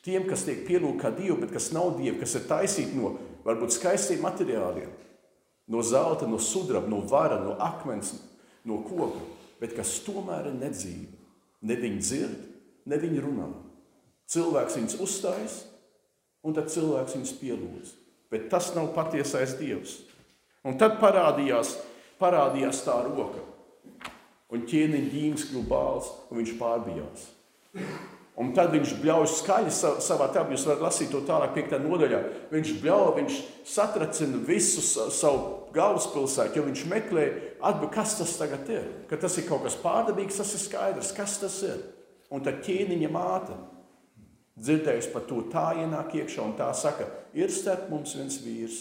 tiem, 0.06 0.26
kas 0.30 0.44
tiek 0.46 0.62
pielūgti 0.66 1.02
kā 1.02 1.10
dievi, 1.14 1.38
bet 1.42 1.54
kas 1.56 1.70
nav 1.74 1.96
dievi, 1.98 2.18
kas 2.20 2.36
ir 2.38 2.46
taisīti 2.50 2.98
no 2.98 3.16
varbūt 3.46 3.74
skaistiem 3.74 4.22
materiāliem, 4.22 4.90
no 5.70 5.82
zelta, 5.86 6.28
no 6.30 6.38
sudraba, 6.38 6.90
no 6.90 7.02
vara, 7.10 7.40
no 7.42 7.56
akmens, 7.62 8.14
no 8.68 8.80
koka, 8.84 9.22
bet 9.60 9.74
kas 9.76 9.98
tomēr 10.06 10.50
ir 10.50 10.58
nedzīvi. 10.60 11.08
Ne 11.68 11.76
viņi 11.76 12.00
dzird, 12.00 12.38
ne 12.88 12.98
viņi 13.00 13.24
runā. 13.24 13.48
Cilvēks 14.30 14.78
viņus 14.78 14.98
uzstājas, 15.04 15.56
un 16.46 16.56
tad 16.56 16.70
cilvēks 16.72 17.16
viņus 17.18 17.36
pielūdz. 17.40 17.94
Bet 18.30 18.48
tas 18.52 18.70
nav 18.76 18.92
patiesais 18.96 19.56
dievs. 19.58 19.98
Un 20.64 20.76
tad 20.80 21.00
parādījās, 21.02 21.74
parādījās 22.20 22.84
tā 22.86 23.00
roka 23.08 23.42
un 24.50 24.64
ķēniņa 24.66 25.10
ģīmis 25.12 25.46
kļuva 25.50 25.68
bāls, 25.70 26.10
un 26.30 26.40
viņš 26.40 26.56
pārbijās. 26.58 27.28
Un 28.38 28.52
tad 28.56 28.70
viņš 28.72 28.92
bļauj 29.02 29.26
skaļi 29.34 29.72
savā 29.74 30.30
tēlā, 30.32 30.54
jūs 30.54 30.64
varat 30.68 30.84
lasīt 30.86 31.10
to 31.12 31.20
tālāk, 31.26 31.50
piektā 31.56 31.80
nodaļā. 31.82 32.20
Viņš 32.52 32.70
bļauj, 32.80 33.08
viņš 33.18 33.40
satracina 33.68 34.38
visu 34.46 34.84
savu 34.84 35.72
galvaspilsētu, 35.74 36.56
jo 36.56 36.68
viņš 36.68 36.84
meklē 36.88 37.24
atbildi, 37.58 37.90
kas 37.96 38.14
tas 38.20 38.36
tagad 38.40 38.70
ir. 38.72 38.86
Ka 39.10 39.18
tas 39.20 39.36
ir 39.36 39.48
kaut 39.48 39.66
kas 39.66 39.76
pārdabīgs, 39.82 40.38
tas 40.40 40.54
ir 40.56 40.62
skaidrs, 40.62 41.12
kas 41.16 41.36
tas 41.42 41.58
ir. 41.66 41.82
Un 42.30 42.46
tad 42.46 42.62
ķēniņa 42.64 43.10
māte 43.12 43.58
dzirdējusi 44.60 45.12
par 45.12 45.26
to, 45.28 45.42
tā 45.52 45.66
ienāk 45.82 46.14
iekšā 46.20 46.44
un 46.44 46.56
tā 46.58 46.70
saka, 46.76 47.08
ir 47.36 47.52
starp 47.52 47.90
mums 47.92 48.14
viens 48.16 48.38
vīrs, 48.44 48.80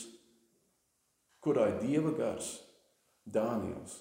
kurā 1.43 1.69
ir 1.73 1.81
dieva 1.83 2.13
gars, 2.17 2.59
Dāniels. 3.29 3.99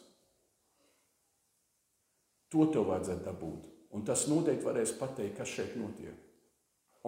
To 2.49 2.65
tev 2.73 2.87
vajadzētu 2.89 3.27
dabūt. 3.27 3.78
Un 3.95 4.05
tas 4.05 4.27
noteikti 4.29 4.67
varēs 4.67 4.93
pateikt, 4.99 5.39
kas 5.39 5.53
šeit 5.53 5.77
notiek. 5.81 6.17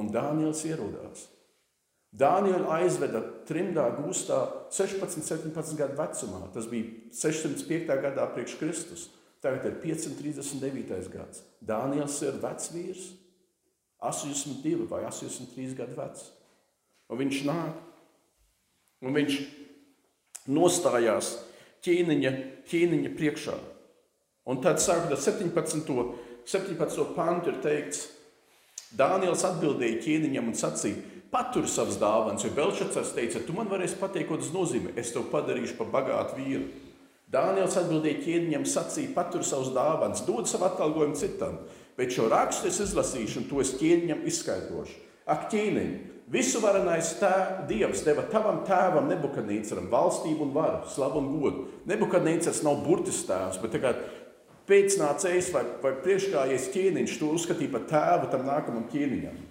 Un 0.01 0.09
Dāniels 0.15 0.63
ierodās. 0.65 1.27
Dānielu 2.11 2.67
aizveda 2.75 3.21
trimdā 3.47 3.85
gūstā 3.99 4.41
16, 4.75 5.23
17 5.23 5.77
gadu 5.79 5.99
vecumā. 5.99 6.41
Tas 6.55 6.67
bija 6.71 6.89
605. 7.15 7.93
gadā 8.03 8.27
priekš 8.35 8.57
Kristus. 8.59 9.09
Tagad 9.41 9.65
ir 9.71 9.79
539. 9.81 11.09
gads. 11.13 11.45
Dāniels 11.65 12.19
ir 12.27 12.37
vecs 12.43 12.73
vīrs, 12.75 13.07
82 14.05 14.89
vai 14.91 15.05
83 15.09 15.77
gadu 15.79 15.97
vecs. 15.97 16.27
Un 17.09 17.21
viņš 17.23 17.45
nāk, 17.49 17.79
un 19.01 19.17
viņš 19.17 19.39
nostājās 20.53 21.33
ķīniņa, 21.85 22.33
ķīniņa 22.69 23.15
priekšā. 23.17 23.57
Un 24.51 24.61
tad, 24.65 24.81
sākot 24.83 25.15
ar 25.15 25.21
17. 25.21 25.89
17. 26.49 27.05
pantu, 27.17 27.53
ir 27.53 27.61
teikts, 27.65 28.09
Dāniels 28.91 29.45
atbildēja 29.47 30.01
ķīniņam 30.03 30.51
un 30.51 30.57
sacīja: 30.59 31.19
Paturi 31.31 31.71
savas 31.71 31.99
dāvanas, 32.01 32.43
jo 32.43 32.51
Belšacars 32.57 33.13
teica, 33.15 33.43
tu 33.47 33.55
man 33.55 33.69
varēsi 33.71 34.01
pateikt, 34.01 34.27
ko 34.27 34.39
tas 34.41 34.51
nozīmē. 34.51 34.97
Es 34.99 35.13
tev 35.15 35.29
padarīšu 35.31 35.77
par 35.79 35.93
bagātu 35.93 36.41
vīru. 36.41 36.65
Dāniels 37.31 37.77
atbildēja 37.79 38.25
ķīniņam, 38.25 38.67
sacīja: 38.67 39.13
Paturi 39.15 39.47
savas 39.47 39.71
dāvanas, 39.77 40.25
dod 40.27 40.51
savu 40.51 40.67
atalgojumu 40.67 41.19
citam, 41.21 41.61
bet 41.99 42.11
šo 42.17 42.27
rakstu 42.33 42.67
es 42.67 42.81
izlasīšu, 42.83 43.45
un 43.45 43.47
to 43.53 43.63
es 43.63 43.77
ķīniņam 43.79 44.27
izskaidrošu. 44.27 44.99
Ak, 45.31 45.47
ķīniņ, 45.53 45.93
visu 46.35 46.59
varenais 46.65 47.13
tēv, 47.21 47.69
Dievs 47.71 48.03
deva 48.03 48.25
tavam 48.33 48.65
tēvam 48.67 49.07
Nebukadnīcaram 49.13 49.87
valstību 49.93 50.49
un 50.49 50.55
varu, 50.57 50.83
slavu 50.91 51.23
un 51.23 51.31
godu. 51.37 51.69
Nebukadnīcars 51.87 52.65
nav 52.67 52.83
burtis 52.83 53.23
tēvs, 53.29 53.63
bet 53.63 53.77
tagad 53.77 54.03
pēcnācējs 54.71 55.53
vai, 55.55 55.65
vai 55.83 55.95
priekšgājējs 56.05 56.73
ķēniņš 56.75 57.21
to 57.21 57.31
uzskatīja 57.37 57.75
par 57.75 57.87
tēvu 57.91 58.31
tam 58.33 58.47
nākamam 58.49 58.87
ķēniņam. 58.93 59.47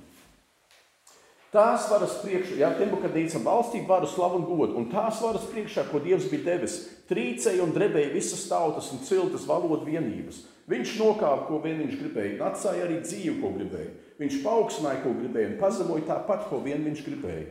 Tās 1.50 1.88
varas 1.90 2.20
priekšā, 2.22 2.60
ja 2.62 2.68
Nebukadnīca 2.78 3.40
valstība 3.42 3.96
varu 3.96 4.08
slavu 4.12 4.38
un 4.38 4.44
godu, 4.46 4.76
un 4.78 4.86
tās 4.92 5.18
varas 5.24 5.48
priekšā, 5.50 5.88
ko 5.90 5.98
Dievs 6.04 6.28
bija 6.30 6.46
devis, 6.52 6.76
trīcēja 7.10 7.64
un 7.66 7.74
drebēja 7.74 8.12
visas 8.14 8.44
tautas 8.46 8.92
un 8.94 9.02
ciltas 9.02 9.48
valodu 9.50 9.88
vienības. 9.88 10.44
Viņš 10.70 10.92
nokāpa, 11.02 11.48
ko 11.48 11.58
vien 11.64 11.82
viņš 11.82 11.96
gribēja, 12.04 12.36
un 12.36 12.46
atstāja 12.52 12.86
arī 12.86 13.00
dzīvi, 13.02 13.40
ko 13.42 13.50
gribēja. 13.56 13.96
Viņš 14.22 14.38
paaugstināja, 14.44 15.02
ko 15.02 15.16
gribēja, 15.18 15.50
un 15.50 15.58
pazemoja 15.64 16.06
tāpat, 16.12 16.46
ko 16.52 16.62
vien 16.62 16.86
viņš 16.86 17.02
gribēja. 17.08 17.48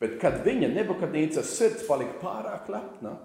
Bet 0.00 0.16
kad 0.22 0.40
viņa 0.46 0.72
Nebukadnīcas 0.72 1.52
sirds 1.58 1.84
palika 1.84 2.16
pārāk 2.22 2.72
lepna, 2.72 3.18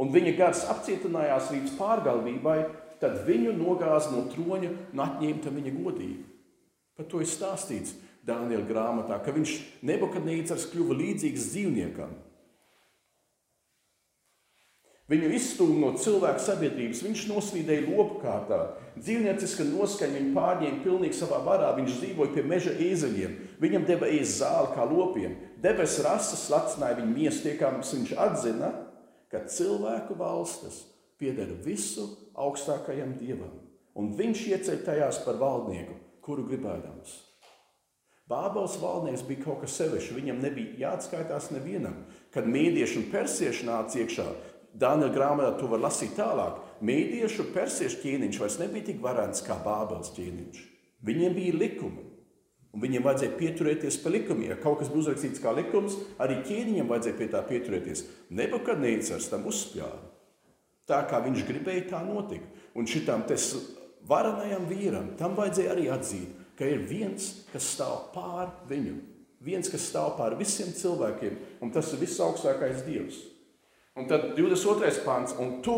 un 0.00 0.12
viņa 0.14 0.36
gars 0.38 0.64
apcietinājās 0.72 1.50
līdz 1.54 1.76
pārgalvībai, 1.78 2.58
tad 3.00 3.22
viņu 3.26 3.52
nogāza 3.56 4.12
no 4.14 4.26
troņa 4.32 4.72
un 4.92 5.04
atņēma 5.06 5.54
viņa 5.58 5.74
godību. 5.76 6.24
Par 6.96 7.08
to 7.08 7.20
ir 7.24 7.28
stāstīts 7.28 7.96
Dāniela 8.26 8.66
grāmatā, 8.68 9.16
ka 9.24 9.32
viņš 9.32 9.54
nebukadnīcars 9.88 10.66
kļuva 10.72 10.98
līdzīgs 10.98 11.46
dzīvniekam. 11.54 12.10
Viņu 15.10 15.30
izstūma 15.34 15.78
no 15.80 15.88
cilvēka 15.98 16.38
sabiedrības, 16.44 17.00
viņš 17.02 17.22
noslīdēja 17.32 17.86
lopu 17.88 18.20
kārtā. 18.22 18.60
Dzīvnieciska 19.00 19.64
noskaņa 19.66 20.18
viņu 20.20 20.34
pārņēma 20.36 20.84
pilnīgi 20.84 21.18
savā 21.18 21.40
varā. 21.42 21.72
Viņš 21.80 21.96
dzīvoja 21.96 22.34
pie 22.36 22.44
meža 22.46 22.76
ēzeļiem. 22.76 23.32
Viņam 23.64 23.88
deva 23.88 24.06
ēst 24.12 24.38
zāli 24.38 24.70
kā 24.76 24.86
lopiem. 24.86 25.34
Debesu 25.64 26.04
rases 26.06 26.44
lacināja 26.52 27.00
viņu 27.00 27.16
miestiekams. 27.16 27.90
Viņš 27.96 28.14
atzina, 28.22 28.70
ka 29.30 29.44
cilvēku 29.46 30.16
valstis 30.18 30.82
pieder 31.20 31.52
visu 31.64 32.06
augstākajam 32.34 33.16
dievam, 33.20 33.52
un 33.94 34.14
viņš 34.18 34.46
ieceļ 34.52 34.84
tajās 34.86 35.20
par 35.24 35.40
valdnieku, 35.40 35.96
kuru 36.24 36.46
gribēdams. 36.48 37.18
Bābels 38.30 38.76
valdnieks 38.78 39.24
bija 39.26 39.42
kaut 39.42 39.64
kas 39.64 39.74
sevišķs, 39.80 40.14
viņam 40.14 40.38
nebija 40.44 40.76
jāatskaitās 40.84 41.48
nevienam. 41.50 42.04
Kad 42.30 42.46
mīdieši 42.46 43.00
un 43.00 43.08
persieši 43.10 43.66
nāca 43.66 43.98
iekšā, 44.04 44.26
Dānijas 44.70 45.10
grāmatā 45.16 45.56
to 45.58 45.66
var 45.66 45.80
lasīt 45.82 46.12
tālāk. 46.14 46.60
Mīdiešu 46.86 47.48
persiešu 47.54 48.04
ķīniņš 48.04 48.38
vairs 48.38 48.58
nebija 48.60 48.86
tik 48.86 49.00
varants 49.02 49.42
kā 49.42 49.56
Bābels 49.64 50.12
ķīniņš. 50.14 50.60
Viņiem 51.06 51.34
bija 51.34 51.56
likumi. 51.58 52.04
Un 52.70 52.84
viņiem 52.84 53.02
vajadzēja 53.02 53.34
pieturēties 53.38 53.98
pie 54.02 54.12
likumiem. 54.14 54.52
Ja 54.52 54.60
kaut 54.60 54.78
kas 54.78 54.90
bija 54.92 55.02
uzrakstīts 55.02 55.42
kā 55.42 55.50
likums, 55.56 55.96
arī 56.22 56.38
ķēniņam 56.46 56.90
vajadzēja 56.92 57.18
pie 57.18 57.28
tā 57.32 57.42
pieturēties. 57.48 58.04
Nebukadnīcars 58.38 59.26
tam 59.32 59.48
uzspļāva. 59.50 60.02
Tā 60.90 61.00
kā 61.10 61.18
viņš 61.24 61.46
gribēja, 61.48 61.88
tā 61.90 62.02
notika. 62.06 62.46
Un 62.78 62.86
šitam 62.86 63.24
varenajam 64.06 64.68
vīram 64.70 65.14
tam 65.18 65.34
vajadzēja 65.38 65.74
arī 65.74 65.88
atzīt, 65.90 66.30
ka 66.58 66.68
ir 66.68 66.84
viens, 66.86 67.30
kas 67.52 67.66
stāv 67.74 68.10
pār 68.14 68.52
viņu. 68.70 68.96
Viens, 69.40 69.70
kas 69.72 69.86
stāv 69.88 70.14
pār 70.18 70.36
visiem 70.36 70.70
cilvēkiem, 70.76 71.38
un 71.64 71.70
tas 71.72 71.90
ir 71.94 72.02
visaugstākais 72.02 72.84
Dievs. 72.84 73.22
Un 73.96 74.06
tad 74.08 74.34
22. 74.36 75.00
pāns, 75.04 75.32
un 75.40 75.58
tu, 75.64 75.76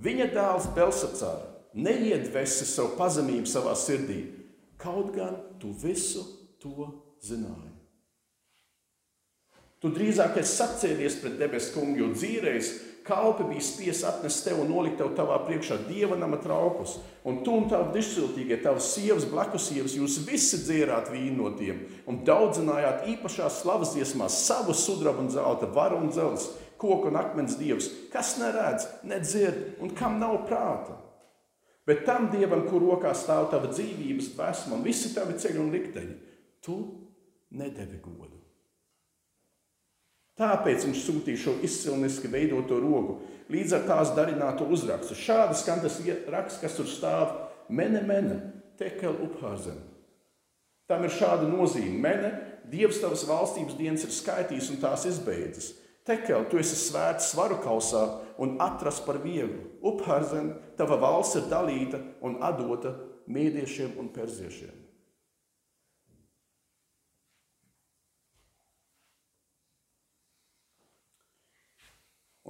viņa 0.00 0.30
dēls 0.32 0.68
Belsacāra, 0.76 1.48
neiedvesi 1.74 2.66
savu 2.66 2.94
pazemību 2.98 3.50
savā 3.50 3.74
sirdī, 3.78 4.22
kaut 4.80 5.12
gan 5.16 5.36
tu 5.60 5.74
visu 5.82 6.24
to 6.60 6.88
zināji. 7.24 7.76
Tu 9.80 9.88
drīzāk 9.96 10.36
esi 10.42 10.58
sacēlies 10.58 11.20
pret 11.22 11.38
debesu 11.40 11.72
kungu, 11.78 12.02
jo 12.02 12.08
dzīvējis 12.12 12.72
kalpi 13.06 13.46
bija 13.48 13.62
spiests 13.64 14.04
atnest 14.04 14.44
tevi 14.44 14.60
un 14.60 14.68
nolikt 14.68 14.98
tev 15.00 15.14
tavā 15.16 15.38
priekšā 15.46 15.78
dieva 15.86 16.18
nama 16.20 16.36
traukus. 16.42 16.98
Un 17.24 17.40
tu 17.46 17.54
un 17.56 17.68
tavi 17.70 17.94
dišciltīgie, 17.96 18.60
tavas 18.60 18.90
sievas, 18.94 19.24
blakus 19.30 19.70
sievas, 19.70 19.96
jūs 19.96 20.18
visi 20.26 20.60
dzērāt 20.66 21.08
vīnu 21.12 21.38
no 21.40 21.52
tiem 21.56 21.80
un 22.10 22.20
daudzinājāt 22.28 23.08
īpašās 23.14 23.62
slavas 23.62 23.94
dziesmās 23.96 24.42
savu 24.44 24.76
sudrabu 24.76 25.24
un 25.24 25.32
zelta, 25.32 25.68
varu 25.72 26.02
un 26.04 26.12
dzelzi, 26.12 26.52
koku 26.80 27.08
un 27.08 27.16
akmens 27.20 27.56
dievs, 27.60 27.88
kas 28.12 28.36
neredz, 28.40 28.88
nedzird 29.08 29.80
un 29.80 29.96
kam 29.96 30.20
nav 30.20 30.42
prāta. 30.48 31.00
Bet 31.90 32.04
tam 32.06 32.28
dievam, 32.30 32.68
kur 32.70 32.84
rokā 32.86 33.10
stāv 33.18 33.48
tava 33.50 33.66
dzīvības 33.72 34.28
dvēsma 34.36 34.76
un 34.76 34.84
visi 34.86 35.10
tavi 35.10 35.34
ceļi 35.42 35.58
un 35.58 35.72
likteņi, 35.74 36.12
tu 36.62 36.76
nedevi 37.58 37.98
godu. 38.04 38.36
Tāpēc 40.38 40.86
viņš 40.86 41.00
sūtīja 41.02 41.40
šo 41.42 41.56
izcilniski 41.66 42.30
veidoto 42.30 42.78
rogu, 42.78 43.16
līdz 43.50 43.74
ar 43.80 43.82
tās 43.88 44.14
darināto 44.14 44.68
uzrakstu. 44.70 45.18
Šādi 45.18 45.58
skan 45.58 45.82
tas 45.82 45.98
raksts, 46.30 46.60
kas 46.62 46.78
tur 46.78 46.86
stāv: 46.86 47.34
Mene, 47.68 48.04
mene, 48.06 48.38
tekel 48.78 49.18
uphārzen. 49.26 49.82
Tam 50.86 51.02
ir 51.04 51.12
šāda 51.18 51.50
nozīme. 51.50 51.98
Mene, 52.06 52.30
Dievs 52.70 53.00
tavas 53.02 53.26
valstības 53.26 53.74
dienas 53.74 54.06
ir 54.06 54.14
skaitījis 54.14 54.70
un 54.70 54.78
tās 54.78 55.08
izbeidzis. 55.10 55.72
Tekel, 56.10 56.48
tu 56.50 56.58
esi 56.58 56.74
svēts 56.74 57.28
svaru 57.30 57.60
kausā 57.62 58.00
un 58.42 58.56
atrast 58.58 59.04
par 59.06 59.20
vieglu. 59.22 59.62
Uphārzen, 59.86 60.48
tava 60.74 60.96
valsts 60.98 61.38
ir 61.38 61.44
dalīta 61.46 62.00
un 62.26 62.40
atdota 62.42 62.96
mēdiešiem 63.30 63.92
un 64.00 64.08
perziešiem. 64.10 64.72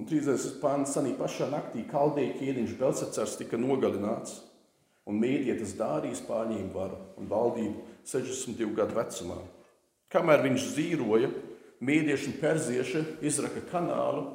Un 0.01 0.09
30. 0.09 0.57
pāns 0.63 0.95
sanī 0.97 1.13
pašā 1.19 1.51
naktī 1.53 1.85
kaldēja 1.91 2.39
ķēniņš 2.39 2.77
Belsacars 2.81 3.37
tika 3.43 3.61
nogalināts, 3.61 4.39
un 5.05 5.21
mēdietas 5.21 5.77
dārīs 5.77 6.25
pārņēma 6.25 6.73
varu 6.73 7.03
un 7.21 7.29
valdību 7.29 7.85
62 8.09 8.73
gadu 8.79 8.97
vecumā. 8.97 9.37
Kamēr 10.09 10.47
viņš 10.47 10.69
zīroja, 10.79 11.29
mēdieši 11.81 12.31
un 12.31 12.39
perzieši 12.41 13.03
izraka 13.27 13.63
kanālu, 13.71 14.27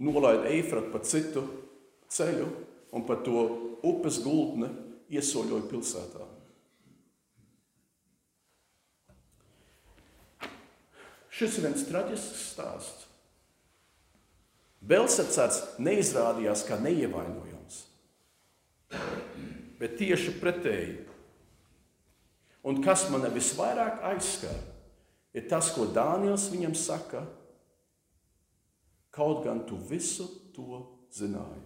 nolaida 0.00 0.48
Eifratu 0.52 0.92
pa 0.92 1.02
citu 1.04 1.44
ceļu 2.12 2.48
un 2.96 3.04
pa 3.06 3.18
to 3.24 3.44
upes 3.86 4.20
gultni 4.24 4.70
iesoļoja 5.12 5.68
pilsētā. 5.70 6.28
Šis 11.38 11.58
ir 11.60 11.68
viens 11.68 11.84
traģisks 11.86 12.46
stāsts. 12.54 13.04
Belsacārs 14.88 15.58
neizrādījās 15.82 16.62
kā 16.66 16.78
neievainojams, 16.80 17.78
bet 19.78 19.96
tieši 19.98 20.36
pretēji. 20.38 21.00
Un 22.66 22.78
kas 22.82 23.08
man 23.10 23.26
visvairāk 23.34 24.02
aizskar, 24.06 24.54
ir 25.36 25.48
tas, 25.50 25.72
ko 25.74 25.88
Dānijas 25.92 26.48
viņam 26.52 26.76
saka, 26.78 27.24
kaut 29.14 29.44
gan 29.44 29.64
tu 29.66 29.78
visu 29.88 30.28
to 30.54 30.84
zināji. 31.14 31.64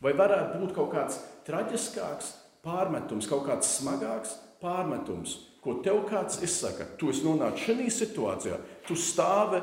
Vai 0.00 0.14
varētu 0.16 0.62
būt 0.62 0.72
kaut 0.76 0.94
kāds 0.94 1.18
traģiskāks 1.44 2.32
pārmetums, 2.64 3.28
kaut 3.28 3.44
kāds 3.48 3.68
smagāks 3.80 4.32
pārmetums, 4.60 5.36
ko 5.60 5.76
tev 5.84 6.06
kāds 6.08 6.40
izsaka, 6.44 6.86
tu 6.96 7.10
esi 7.12 7.24
nonācis 7.26 7.66
šajā 7.68 7.92
situācijā, 7.98 8.56
tu 8.88 8.96
stāvi 8.96 9.60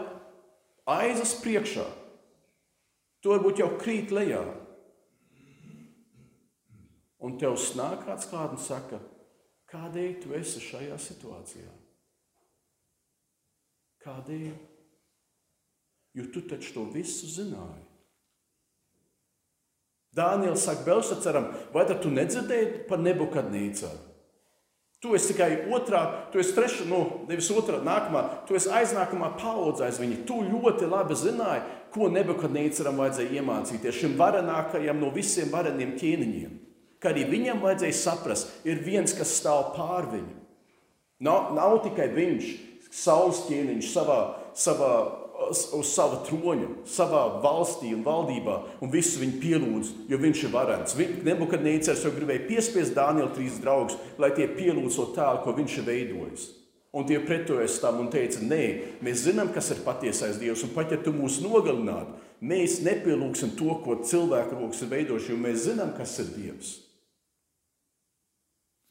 aizas 0.93 1.33
priekšā, 1.41 1.85
tu 3.21 3.33
varbūt 3.33 3.63
jau 3.63 3.71
krīt 3.81 4.13
lejā. 4.13 4.43
Un 7.25 7.39
tev 7.41 7.57
snāk 7.57 8.05
kāds 8.05 8.29
klāt 8.29 8.53
un 8.53 8.61
saka, 8.61 9.01
kādēļ 9.71 10.15
tu 10.23 10.33
esi 10.37 10.63
šajā 10.63 10.97
situācijā? 11.01 11.69
Kādēļ? 14.05 14.55
Jo 16.17 16.25
tu 16.33 16.41
taču 16.49 16.73
to 16.73 16.87
visu 16.93 17.29
zināji. 17.29 17.83
Dānijas 20.17 20.63
saka, 20.65 20.85
Belsacaram, 20.87 21.51
vai 21.73 21.85
tu 22.01 22.09
nedzirdēji 22.09 22.87
par 22.89 23.01
nebukadnīcaru? 23.03 24.07
Tu 24.97 25.13
esi 25.13 25.29
tikai 25.29 25.67
otrā, 25.69 25.99
tu 26.33 26.39
esi 26.41 26.55
trešā, 26.57 26.87
nu, 26.89 27.03
nevis 27.29 27.51
otrā, 27.53 27.77
nākamā, 27.85 28.23
tu 28.49 28.55
esi 28.57 28.71
aiznākamā 28.73 29.35
paudze 29.37 29.85
aiz 29.85 29.99
viņa. 30.01 30.23
Tu 30.25 30.39
ļoti 30.47 30.89
labi 30.89 31.17
zināji, 31.19 31.67
ko 31.93 32.09
Nebukadnīcaram 32.09 32.97
vajadzēja 32.97 33.37
iemācīties, 33.37 33.99
šim 33.99 34.15
varenākajam 34.17 34.97
no 34.97 35.11
visiem 35.13 35.53
vareniem 35.53 35.93
ķēniņiem. 36.01 36.55
Ka 37.01 37.11
arī 37.11 37.27
viņam 37.29 37.61
vajadzēja 37.61 37.97
saprast, 37.99 38.55
ir 38.65 38.81
viens, 38.85 39.13
kas 39.13 39.35
stāv 39.37 39.73
pār 39.75 40.09
viņu. 40.15 40.33
Nav, 41.23 41.53
nav 41.57 41.79
tikai 41.85 42.09
viņš, 42.13 42.49
saules 42.93 43.45
ķēniņš 43.47 43.93
savā, 43.93 44.19
savā 44.57 44.91
uz 45.47 45.89
sava 45.91 46.21
troņa, 46.25 46.67
savā 46.89 47.21
valstī 47.43 47.91
un 47.95 48.03
valdībā, 48.05 48.57
un 48.81 48.91
visu 48.91 49.21
viņu 49.21 49.41
pielūdz, 49.41 49.91
jo 50.09 50.19
viņš 50.21 50.43
ir 50.43 50.53
varants. 50.53 50.95
Nebukadnīcers 51.27 52.05
jau 52.05 52.13
gribēja 52.15 52.47
piespiest 52.47 52.95
Dāniela 52.97 53.29
trīs 53.35 53.59
draugus, 53.61 53.97
lai 54.17 54.31
tie 54.35 54.47
pielūdz 54.49 54.97
to 54.97 55.09
tēlu, 55.17 55.43
ko 55.43 55.53
viņš 55.57 55.77
ir 55.77 55.87
veidojis. 55.91 56.47
Un 56.97 57.05
tie 57.05 57.19
pretojas 57.21 57.77
tam 57.83 57.99
un 58.01 58.09
teica, 58.09 58.41
nē, 58.41 58.63
mēs 59.05 59.27
zinām, 59.27 59.51
kas 59.53 59.69
ir 59.75 59.83
patiesais 59.85 60.39
Dievs, 60.41 60.63
un 60.65 60.73
pat 60.73 60.95
ja 60.95 60.97
tu 61.03 61.13
mūs 61.13 61.37
nogalinātu, 61.43 62.15
mēs 62.41 62.79
nepielūgsim 62.85 63.53
to, 63.59 63.75
ko 63.83 63.99
cilvēku 64.07 64.57
rokas 64.57 64.81
ir 64.81 64.93
veidojuši, 64.95 65.33
jo 65.33 65.39
mēs 65.43 65.65
zinām, 65.67 65.93
kas 65.99 66.17
ir 66.23 66.31
Dievs. 66.33 66.73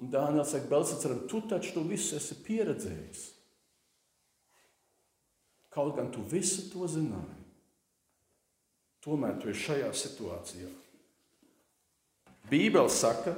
Un 0.03 0.11
Dāniels 0.13 0.51
saka, 0.53 0.69
Belsacaram, 0.69 1.25
tu 1.31 1.41
taču 1.49 1.73
to 1.79 1.83
visu 1.89 2.19
esi 2.19 2.37
pieredzējis. 2.45 3.23
Kaut 5.73 5.97
gan 5.97 6.11
tu 6.13 6.23
visu 6.25 6.67
to 6.73 6.89
zināji, 6.89 7.43
tomēr 9.05 9.37
tu 9.41 9.51
esi 9.53 9.69
šajā 9.69 9.91
situācijā. 9.97 10.71
Bībele 12.51 12.93
saka, 12.93 13.35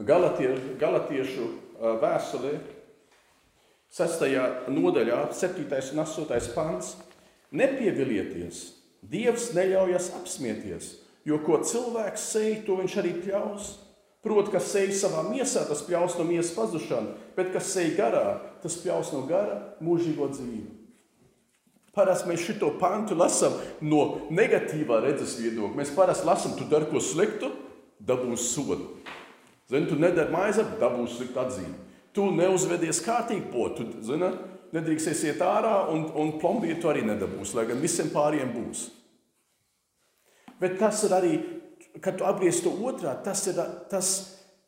Galatie, 0.00 0.54
Galatiešu 0.80 1.46
vēstulē, 2.00 2.54
6. 3.90 4.24
nodaļā, 4.70 5.20
7. 5.34 5.66
un 5.66 6.02
8. 6.06 6.50
pāns, 6.54 6.94
nepievilieties, 7.50 8.68
Dievs 9.00 9.50
neļaujas 9.56 10.10
apsmieties, 10.18 10.90
jo 11.24 11.38
ko 11.42 11.58
cilvēks 11.64 12.26
sēž, 12.34 12.58
to 12.66 12.76
viņš 12.82 12.96
arī 13.00 13.14
pļaus. 13.22 13.70
Proti, 14.20 14.52
kas 14.52 14.68
sēž 14.68 14.92
savā 14.98 15.22
miesā, 15.30 15.62
tas 15.64 15.80
pļaus 15.86 16.18
no 16.18 16.26
miesas 16.28 16.52
pazušanu, 16.52 17.14
bet 17.38 17.54
kas 17.54 17.70
sēž 17.72 17.94
garā, 17.96 18.24
tas 18.60 18.76
pļaus 18.82 19.14
no 19.14 19.22
gara 19.28 19.56
mūžīgo 19.80 20.28
dzīvi. 20.34 20.66
Parasti 21.96 22.28
mēs 22.30 22.44
šo 22.44 22.74
pantu 22.78 23.16
lasām 23.18 23.56
no 23.82 24.28
negatīvā 24.30 25.00
redzes 25.02 25.34
viedokļa. 25.40 25.78
Mēs 25.80 25.94
parasti 25.96 26.28
lasām, 26.28 26.52
tu 26.54 26.68
dari 26.70 26.86
ko 26.92 27.00
sliktu, 27.02 27.50
dabūsi 27.98 28.46
sodu. 28.52 28.86
Zini, 29.70 29.88
tu 29.88 29.96
nedari 29.98 30.30
maizi, 30.30 30.66
dabūsi 30.78 31.18
sliktu 31.18 31.40
atzīmi. 31.42 31.74
Tu 32.14 32.26
neuzvedies 32.34 33.02
kārtīgi, 33.06 33.48
po, 33.50 33.68
tu 33.74 33.88
zini, 34.06 34.30
nedrīkst 34.74 35.26
iet 35.26 35.42
ārā 35.42 35.88
un, 35.94 36.06
un 36.14 36.36
plombīri 36.42 36.78
tu 36.82 36.90
arī 36.90 37.02
nedabūsi, 37.06 37.56
lai 37.58 37.66
gan 37.70 37.82
visiem 37.82 38.10
pāriem 38.14 38.52
būs. 38.54 38.86
Bet 40.60 40.76
tas 40.78 41.02
ir 41.06 41.14
arī 41.16 41.32
kad 41.98 42.18
tu 42.18 42.26
apgriez 42.26 42.62
to 42.62 42.72
otrā, 42.86 43.16
tas 43.24 43.42
ir, 43.50 43.58
tas 43.90 44.10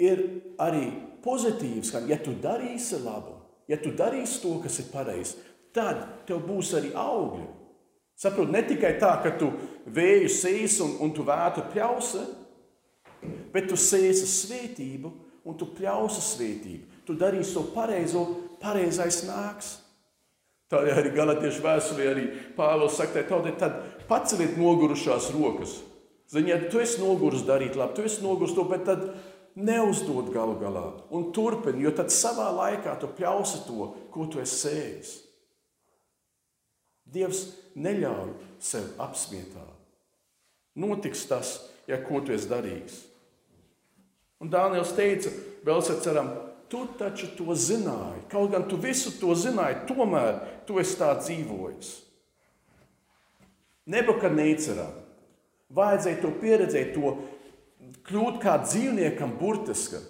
ir 0.03 0.23
arī 0.61 0.89
pozitīvs. 1.25 1.95
Ja 2.11 2.19
tu 2.19 2.35
darīsi 2.43 2.99
labu, 3.05 3.39
ja 3.71 3.79
tu 3.81 3.93
darīsi 3.95 4.41
to, 4.43 4.57
kas 4.65 4.81
ir 4.83 4.91
pareizi, 4.93 5.39
tad 5.75 6.27
tev 6.29 6.43
būs 6.49 6.75
arī 6.79 6.93
augļi. 6.99 7.47
Saprot, 8.19 8.51
ne 8.53 8.63
tikai 8.67 8.97
tā, 9.03 9.17
ka 9.23 9.33
tu 9.39 9.51
vēju 9.91 10.31
sēsi 10.31 10.83
un, 10.85 10.97
un 11.03 11.13
tu 11.15 11.25
vētu 11.27 11.65
pļausi, 11.73 12.25
bet 13.55 13.71
tu 13.71 13.79
sēsi 13.79 14.29
svētību 14.31 15.13
un 15.49 15.57
tu 15.59 15.71
pļausi 15.75 16.23
svētību. 16.27 17.01
Tu 17.07 17.17
darīsi 17.19 17.57
to 17.57 17.65
pareizo, 17.75 18.27
pareizais 18.63 19.25
nāks. 19.27 19.79
Tā 20.71 20.85
arī 20.89 21.11
Galatiešu 21.13 21.65
vēstulē 21.65 22.05
arī 22.09 22.29
Pāvils 22.57 22.95
saka, 22.97 23.25
tad 23.61 23.81
paceliet 24.09 24.55
nogurušās 24.57 25.33
rokas 25.35 25.81
Zini, 26.33 26.49
ja 26.49 26.57
tu 26.71 26.81
esi 26.81 26.97
noguris 27.03 27.45
darīt 27.45 27.77
labi, 27.77 27.99
tu 27.99 28.07
esi 28.09 28.23
noguris 28.25 28.55
to, 28.57 28.65
bet 28.65 28.87
tad 28.89 29.03
neuzdod 29.53 30.31
galu 30.33 30.55
galā 30.63 30.87
un 31.13 31.27
turpini, 31.37 31.85
jo 31.85 31.93
tad 31.93 32.09
savā 32.15 32.47
laikā 32.57 32.95
tu 33.01 33.11
pļausi 33.19 33.67
to, 33.67 33.91
ko 34.15 34.25
tu 34.33 34.41
esi 34.41 34.57
sējis. 34.63 35.11
Dievs 37.13 37.43
neļauj 37.77 38.33
sev 38.65 38.95
apsmietāt. 39.05 39.77
Notiks 40.81 41.27
tas, 41.29 41.51
ja 41.85 42.01
ko 42.01 42.23
tu 42.25 42.33
esi 42.33 42.49
darījis. 42.49 42.97
Un 44.41 44.49
Dānijas 44.51 44.95
teica, 44.97 45.29
vēl 45.69 45.85
seceram, 45.85 46.33
tu 46.73 46.87
taču 46.97 47.29
to 47.37 47.53
zināji. 47.53 48.25
Kaut 48.33 48.55
gan 48.57 48.65
tu 48.71 48.81
visu 48.81 49.13
to 49.21 49.37
zināji, 49.37 49.83
tomēr 49.91 50.41
tu 50.65 50.81
esi 50.81 50.97
tā 50.97 51.13
dzīvojis. 51.21 51.93
Nebukadnīceram 53.93 55.03
vajadzēja 55.77 56.21
to 56.23 56.33
pieredzēt, 56.41 56.95
to 56.97 57.17
kļūt 58.09 58.41
kā 58.43 58.59
dzīvniekam 58.65 59.37
burtiski, 59.41 60.01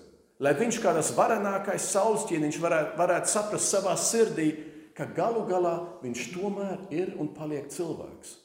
lai 0.43 0.55
viņš 0.59 0.81
kā 0.83 0.95
tas 0.97 1.13
varenākais 1.17 1.89
saules 1.93 2.27
ķīniņš 2.29 2.61
varētu, 2.63 2.95
varētu 3.01 3.33
saprast 3.33 3.73
savā 3.73 3.97
sirdī, 4.01 4.51
ka 4.97 5.07
galu 5.17 5.47
galā 5.49 5.77
viņš 6.03 6.25
tomēr 6.35 6.81
ir 6.93 7.15
un 7.21 7.31
paliek 7.37 7.71
cilvēks. 7.73 8.39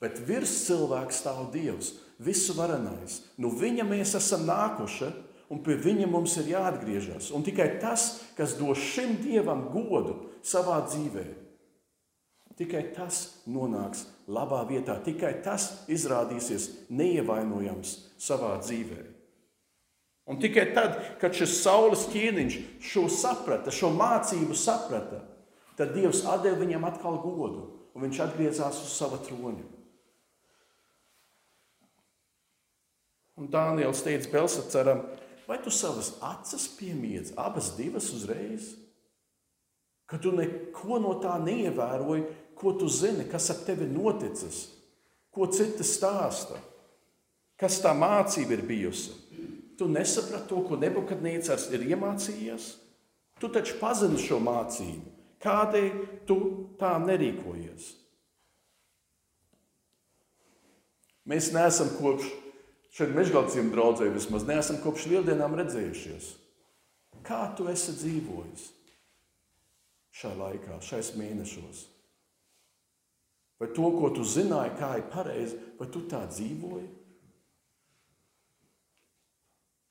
Bet 0.00 0.22
virs 0.24 0.54
cilvēka 0.64 1.12
stāv 1.12 1.50
Dievs, 1.52 1.92
visu 2.24 2.54
varenais. 2.56 3.18
Nu 3.36 3.50
viņa 3.52 3.84
mēs 3.84 4.14
esam 4.16 4.46
nākuši, 4.48 5.10
un 5.52 5.60
pie 5.66 5.76
viņa 5.76 6.06
mums 6.08 6.38
ir 6.40 6.54
jāatgriežas. 6.54 7.28
Un 7.36 7.44
tikai 7.44 7.74
tas, 7.82 8.22
kas 8.38 8.56
dos 8.56 8.80
šim 8.80 9.18
Dievam 9.20 9.66
godu 9.74 10.16
savā 10.46 10.78
dzīvēm, 10.86 11.36
Tikai 12.60 12.90
tas 12.92 13.40
nonāks 13.48 14.02
labā 14.30 14.62
vietā, 14.68 14.96
tikai 15.04 15.40
tas 15.44 15.86
izrādīsies 15.90 16.68
neievainojams 16.90 17.96
savā 18.20 18.56
dzīvē. 18.62 19.00
Un 20.30 20.38
tikai 20.38 20.68
tad, 20.76 20.98
kad 21.18 21.34
šis 21.34 21.56
saules 21.64 22.06
ķīniņš 22.12 22.58
šo 22.86 23.08
saprata, 23.10 23.72
šo 23.74 23.90
mācību 23.96 24.54
saprata, 24.54 25.24
tad 25.78 25.94
Dievs 25.96 26.22
deva 26.44 26.58
viņam 26.60 26.86
atkal 26.86 27.18
godu, 27.24 27.64
un 27.94 28.06
viņš 28.06 28.20
atgriezās 28.28 28.78
uz 28.84 28.92
sava 28.94 29.18
troņa. 29.26 29.66
Un 33.40 33.48
Dānijas 33.50 34.04
teica 34.04 34.28
Belsacaram, 34.30 35.00
vai 35.48 35.56
tu 35.64 35.72
savas 35.72 36.12
acis 36.22 36.68
piemiedz, 36.76 37.32
abas 37.40 37.72
divas 37.78 38.12
uzreiz? 38.12 38.74
Ka 40.06 40.18
tu 40.20 40.34
neko 40.36 40.98
no 41.00 41.16
tā 41.22 41.38
neievēroji, 41.40 42.26
Ko 42.60 42.74
tu 42.76 42.88
zini, 42.92 43.24
kas 43.30 43.48
ar 43.54 43.62
tevi 43.64 43.86
noticis? 43.88 44.66
Ko 45.32 45.46
citi 45.48 45.86
stāsta? 45.86 46.58
Kas 47.56 47.78
tā 47.80 47.94
mācība 47.96 48.58
ir 48.58 48.64
bijusi? 48.68 49.14
Tu 49.80 49.88
nesaprati 49.88 50.50
to, 50.50 50.60
ko 50.68 50.76
Nebukadnīcars 50.76 51.70
ir 51.72 51.86
iemācījies? 51.88 52.66
Tu 53.40 53.48
taču 53.48 53.78
pazini 53.80 54.20
šo 54.20 54.36
mācību. 54.44 55.14
Kādēļ 55.40 55.88
tu 56.28 56.36
tā 56.76 56.98
nerīkojies? 57.00 57.86
Mēs 61.30 61.48
neesam 61.54 61.94
kopš 61.96 62.28
šeit 62.92 63.14
mežgalciem 63.16 63.70
draudzē 63.72 64.10
vismaz 64.12 64.44
neesam 64.48 64.80
kopš 64.84 65.06
lieldienām 65.12 65.56
redzējušies. 65.62 66.34
Kā 67.24 67.46
tu 67.56 67.68
esi 67.72 67.94
dzīvojis 67.96 68.66
šajā 70.20 70.36
laikā, 70.36 70.76
šais 70.84 71.14
mēnešos? 71.16 71.86
Vai 73.60 73.68
to, 73.76 73.90
ko 73.92 74.08
tu 74.16 74.24
zināji, 74.24 74.76
kā 74.80 74.94
ir 74.96 75.06
pareizi, 75.12 75.58
vai 75.76 75.88
tu 75.92 76.00
tā 76.08 76.22
dzīvoji? 76.30 76.88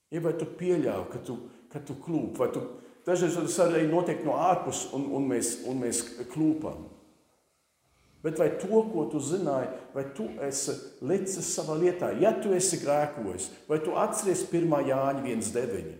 Ja 0.09 0.21
vai 0.25 0.33
tu 0.39 0.47
pieļāvi, 0.57 1.09
ka 1.11 1.21
tu, 1.21 1.35
ka 1.69 1.81
tu 1.85 1.93
klūp, 2.01 2.39
vai 2.41 2.49
tu 2.53 2.63
dažreiz 3.05 3.37
tas 3.37 3.59
arī 3.67 3.85
notiek 3.89 4.23
no 4.25 4.39
ārpuses, 4.41 4.89
un, 4.97 5.05
un, 5.13 5.27
mēs, 5.29 5.59
un 5.69 5.83
mēs 5.83 6.01
klūpam. 6.33 6.87
Bet 8.25 8.41
vai 8.41 8.49
to, 8.59 8.81
ko 8.91 9.05
tu 9.11 9.21
zināji, 9.23 9.69
vai 9.93 10.03
tu 10.17 10.25
esi 10.43 10.73
licis 11.07 11.53
savā 11.53 11.77
lietā, 11.79 12.09
ja 12.19 12.33
tu 12.35 12.51
esi 12.57 12.81
grēkojis, 12.81 13.47
vai 13.69 13.79
tu 13.85 13.93
atceries 13.95 14.43
1. 14.49 14.65
Jāņa 14.89 15.23
1,9. 15.29 15.93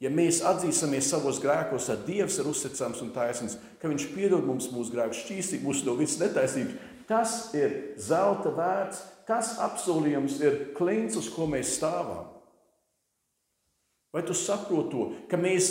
Ja 0.00 0.12
mēs 0.12 0.42
atzīsimies 0.44 1.08
savos 1.08 1.40
grēkos, 1.40 1.88
tad 1.88 2.04
Dievs 2.08 2.38
ir 2.40 2.48
uzticams 2.48 3.02
un 3.04 3.12
taisnīgs, 3.14 3.58
ka 3.80 3.88
Viņš 3.88 4.08
piedod 4.14 4.44
mums 4.44 4.70
mūsu 4.72 4.92
grēkus, 4.92 5.22
šķīstīt 5.24 5.64
mūsu 5.64 5.88
no 5.88 5.96
visas 5.96 6.20
netaisnības, 6.20 6.95
Tas 7.06 7.54
ir 7.54 7.94
zelta 8.02 8.50
vērts, 8.54 9.02
tas 9.28 9.56
apsolījums 9.62 10.40
ir 10.42 10.58
klints, 10.78 11.18
uz 11.18 11.28
ko 11.30 11.46
mēs 11.50 11.76
stāvam. 11.78 12.32
Vai 14.14 14.24
tu 14.26 14.34
saproti 14.34 14.90
to, 14.94 15.06
ka 15.30 15.38
mēs 15.38 15.70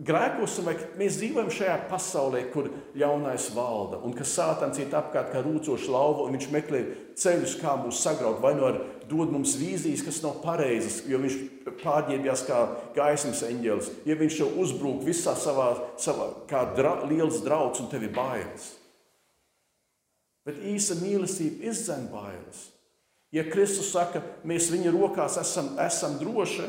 grēkosim, 0.00 0.64
vai 0.64 0.74
mēs 0.96 1.18
dzīvojam 1.20 1.50
šajā 1.52 1.76
pasaulē, 1.90 2.42
kur 2.52 2.70
ļaunais 2.96 3.50
valda 3.52 4.00
un 4.06 4.14
ka 4.16 4.24
sātans 4.28 4.80
iet 4.80 4.94
apkārt 4.96 5.32
kā 5.34 5.42
rūcoša 5.44 5.92
lauva 5.92 6.24
un 6.24 6.36
viņš 6.36 6.48
meklē 6.54 6.82
ceļus, 7.20 7.58
kā 7.60 7.74
mūs 7.82 8.00
sagraut, 8.04 8.40
vai 8.40 8.54
nu 8.56 8.66
ar 8.68 8.78
dod 9.10 9.32
mums 9.34 9.56
vīzijas, 9.60 10.04
kas 10.06 10.22
nav 10.24 10.40
pareizas, 10.44 11.02
jo 11.08 11.20
viņš 11.20 11.38
pārģērbjās 11.82 12.44
kā 12.48 12.60
gaismas 12.96 13.42
eņģelis, 13.48 13.90
ja 14.08 14.16
viņš 14.20 14.38
jau 14.40 14.52
uzbrūk 14.64 15.02
visā 15.06 15.36
savā, 15.38 15.72
savā 16.00 16.30
kā 16.48 16.64
dra, 16.76 17.00
liels 17.10 17.42
drauds 17.44 17.84
un 17.84 17.92
tevi 17.92 18.08
bailes. 18.12 18.72
Bet 20.46 20.58
īsa 20.66 20.96
mīlestība 20.98 21.70
izdzen 21.70 22.08
bailes. 22.10 22.70
Ja 23.32 23.44
Kristus 23.48 23.92
saka, 23.94 24.20
mēs 24.44 24.68
viņa 24.72 24.92
rokās 24.92 25.38
esam, 25.40 25.72
esam 25.80 26.18
droši, 26.20 26.66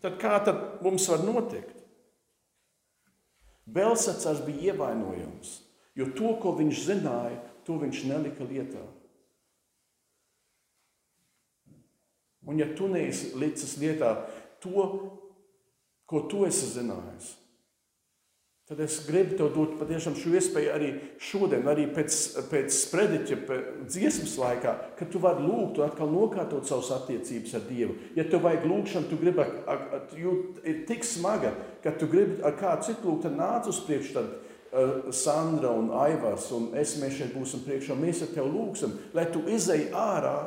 tad 0.00 0.16
kā 0.22 0.38
tad 0.46 0.78
mums 0.84 1.08
var 1.10 1.24
notikt? 1.26 1.74
Belsacars 3.66 4.40
bija 4.46 4.72
ievainojams, 4.72 5.56
jo 5.98 6.06
to, 6.16 6.36
ko 6.40 6.54
viņš 6.56 6.84
zināja, 6.86 7.40
to 7.66 7.76
viņš 7.82 8.04
nelika 8.06 8.46
lietā. 8.46 8.84
Un 12.46 12.62
ja 12.62 12.68
tu 12.78 12.86
neesi 12.88 13.32
licis 13.34 13.74
lietā 13.82 14.12
to, 14.62 14.86
ko 16.06 16.22
tu 16.30 16.44
esi 16.46 16.68
zinājis, 16.76 17.32
Tad 18.66 18.80
es 18.82 18.96
gribu 19.06 19.36
tev 19.38 19.52
dot 19.54 19.76
patiešām 19.78 20.16
šo 20.18 20.32
iespēju 20.34 20.70
arī 20.74 20.86
šodien, 21.22 21.68
arī 21.70 21.84
pēc, 21.94 22.16
pēc 22.50 22.74
sprediķa, 22.74 23.36
pēc 23.46 23.68
dziesmas 23.94 24.32
laikā, 24.42 24.72
kad 24.98 25.12
tu 25.12 25.20
vari 25.22 25.44
lūgt 25.46 25.78
un 25.78 25.84
atkal 25.86 26.10
nokārtot 26.10 26.66
savas 26.66 26.90
attiecības 26.96 27.54
ar 27.54 27.62
Dievu. 27.68 27.94
Ja 28.18 28.24
tev 28.26 28.42
vajag 28.42 28.66
lūgšanu, 28.66 29.06
tu 29.06 29.20
gribi, 29.20 29.46
ir 30.66 30.82
tik 30.90 31.06
smaga, 31.06 31.54
ka 31.84 31.94
tu 31.94 32.10
gribi 32.10 32.42
ar 32.42 32.58
kādu 32.58 32.88
citu 32.88 33.06
lūgt, 33.06 33.28
tad 33.28 33.38
nāc 33.38 33.70
uz 33.70 33.78
priekšu, 33.86 34.16
tad 34.18 34.34
uh, 34.34 35.14
Sandra 35.14 35.70
un 35.70 35.94
Aivars 36.02 36.50
un 36.58 36.72
es 36.74 36.98
mēs 36.98 37.20
šeit 37.20 37.38
būsim 37.38 37.62
priekšā, 37.68 37.94
mēs 37.94 38.26
ar 38.26 38.34
tevi 38.34 38.50
lūgsim, 38.50 38.98
lai 39.14 39.28
tu 39.30 39.46
izei 39.46 39.92
ārā 39.94 40.40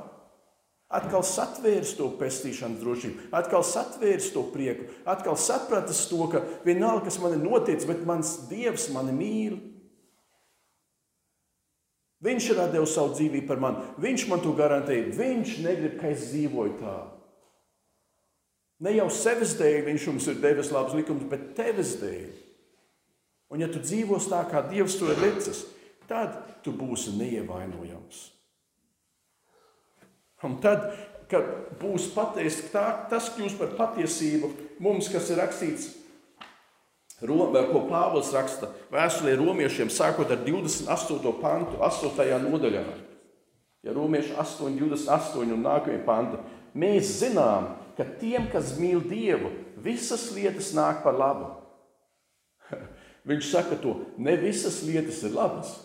Atkal 0.90 1.22
satvērs 1.22 1.92
to 2.00 2.08
pestīšanas 2.18 2.80
drošību, 2.82 3.28
atkal 3.38 3.62
satvērs 3.62 4.32
to 4.34 4.42
prieku, 4.50 4.88
atkal 5.06 5.36
sapratis 5.38 6.08
to, 6.10 6.24
ka 6.32 6.42
vienalga, 6.64 7.06
kas 7.06 7.20
man 7.22 7.36
ir 7.36 7.44
noticis, 7.44 7.86
bet 7.86 8.02
mans 8.10 8.32
Dievs 8.50 8.88
mani 8.96 9.14
mīl. 9.14 9.60
Viņš 12.26 12.48
ir 12.52 12.64
devis 12.74 12.96
savu 12.98 13.14
dzīvību 13.14 13.48
par 13.48 13.62
mani, 13.62 13.86
viņš 14.02 14.26
man 14.32 14.42
to 14.44 14.56
garantēja. 14.58 15.14
Viņš 15.16 15.54
negrib, 15.64 15.94
ka 16.02 16.10
es 16.10 16.26
dzīvoju 16.32 16.74
tā. 16.82 16.98
Ne 18.84 18.96
jau 18.96 19.08
sevis 19.12 19.54
dēļ 19.60 19.86
viņš 19.92 20.10
mums 20.10 20.28
ir 20.32 20.42
devis 20.42 20.74
labs 20.74 20.98
likums, 20.98 21.28
bet 21.30 21.52
tevis 21.56 21.94
dēļ. 22.02 22.34
Un 23.54 23.62
ja 23.62 23.70
tu 23.70 23.82
dzīvos 23.82 24.30
tā, 24.32 24.42
kā 24.50 24.66
Dievs 24.70 24.98
to 25.00 25.10
ir 25.14 25.22
licis, 25.22 25.64
tad 26.10 26.38
tu 26.66 26.74
būsi 26.74 27.14
neievainojams. 27.18 28.39
Un 30.48 30.58
tad, 30.64 30.86
kad 31.32 31.48
būs 31.82 32.10
patiesa, 32.16 32.68
tā, 32.74 32.86
tas 33.12 33.30
kļūs 33.36 33.58
par 33.60 33.74
patiesību 33.78 34.52
mums, 34.84 35.10
kas 35.12 35.30
ir 35.34 35.42
rakstīts, 35.42 35.90
ko 37.20 37.82
Pāvils 37.90 38.32
raksta 38.32 38.70
vēstulē 38.94 39.36
romiešiem, 39.42 39.92
sākot 39.92 40.32
ar 40.32 40.40
28. 40.46 41.34
pantu, 41.42 41.76
8. 41.84 42.40
nodaļā. 42.46 42.86
Ja 43.84 43.96
romieši 43.96 44.36
8, 44.40 44.80
28 44.80 45.54
un 45.56 45.64
nākamie 45.64 46.00
panti, 46.04 46.40
mēs 46.76 47.20
zinām, 47.20 47.74
ka 47.96 48.08
tiem, 48.20 48.48
kas 48.52 48.78
mīl 48.80 49.04
Dievu, 49.04 49.52
visas 49.84 50.30
lietas 50.36 50.72
nāk 50.76 51.04
par 51.04 51.16
labu. 51.20 51.52
Viņš 53.30 53.52
saka 53.52 53.76
to, 53.80 53.96
ne 54.18 54.36
visas 54.40 54.82
lietas 54.88 55.22
ir 55.28 55.36
labas. 55.36 55.76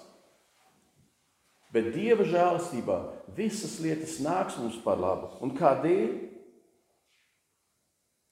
Bet 1.75 1.91
Dieva 1.91 2.23
žēlastībā 2.23 3.01
visas 3.35 3.81
lietas 3.83 4.21
nāks 4.23 4.61
mums 4.61 4.77
par 4.85 5.01
labu. 5.03 5.33
Un 5.43 5.57
kādēļ? 5.59 6.13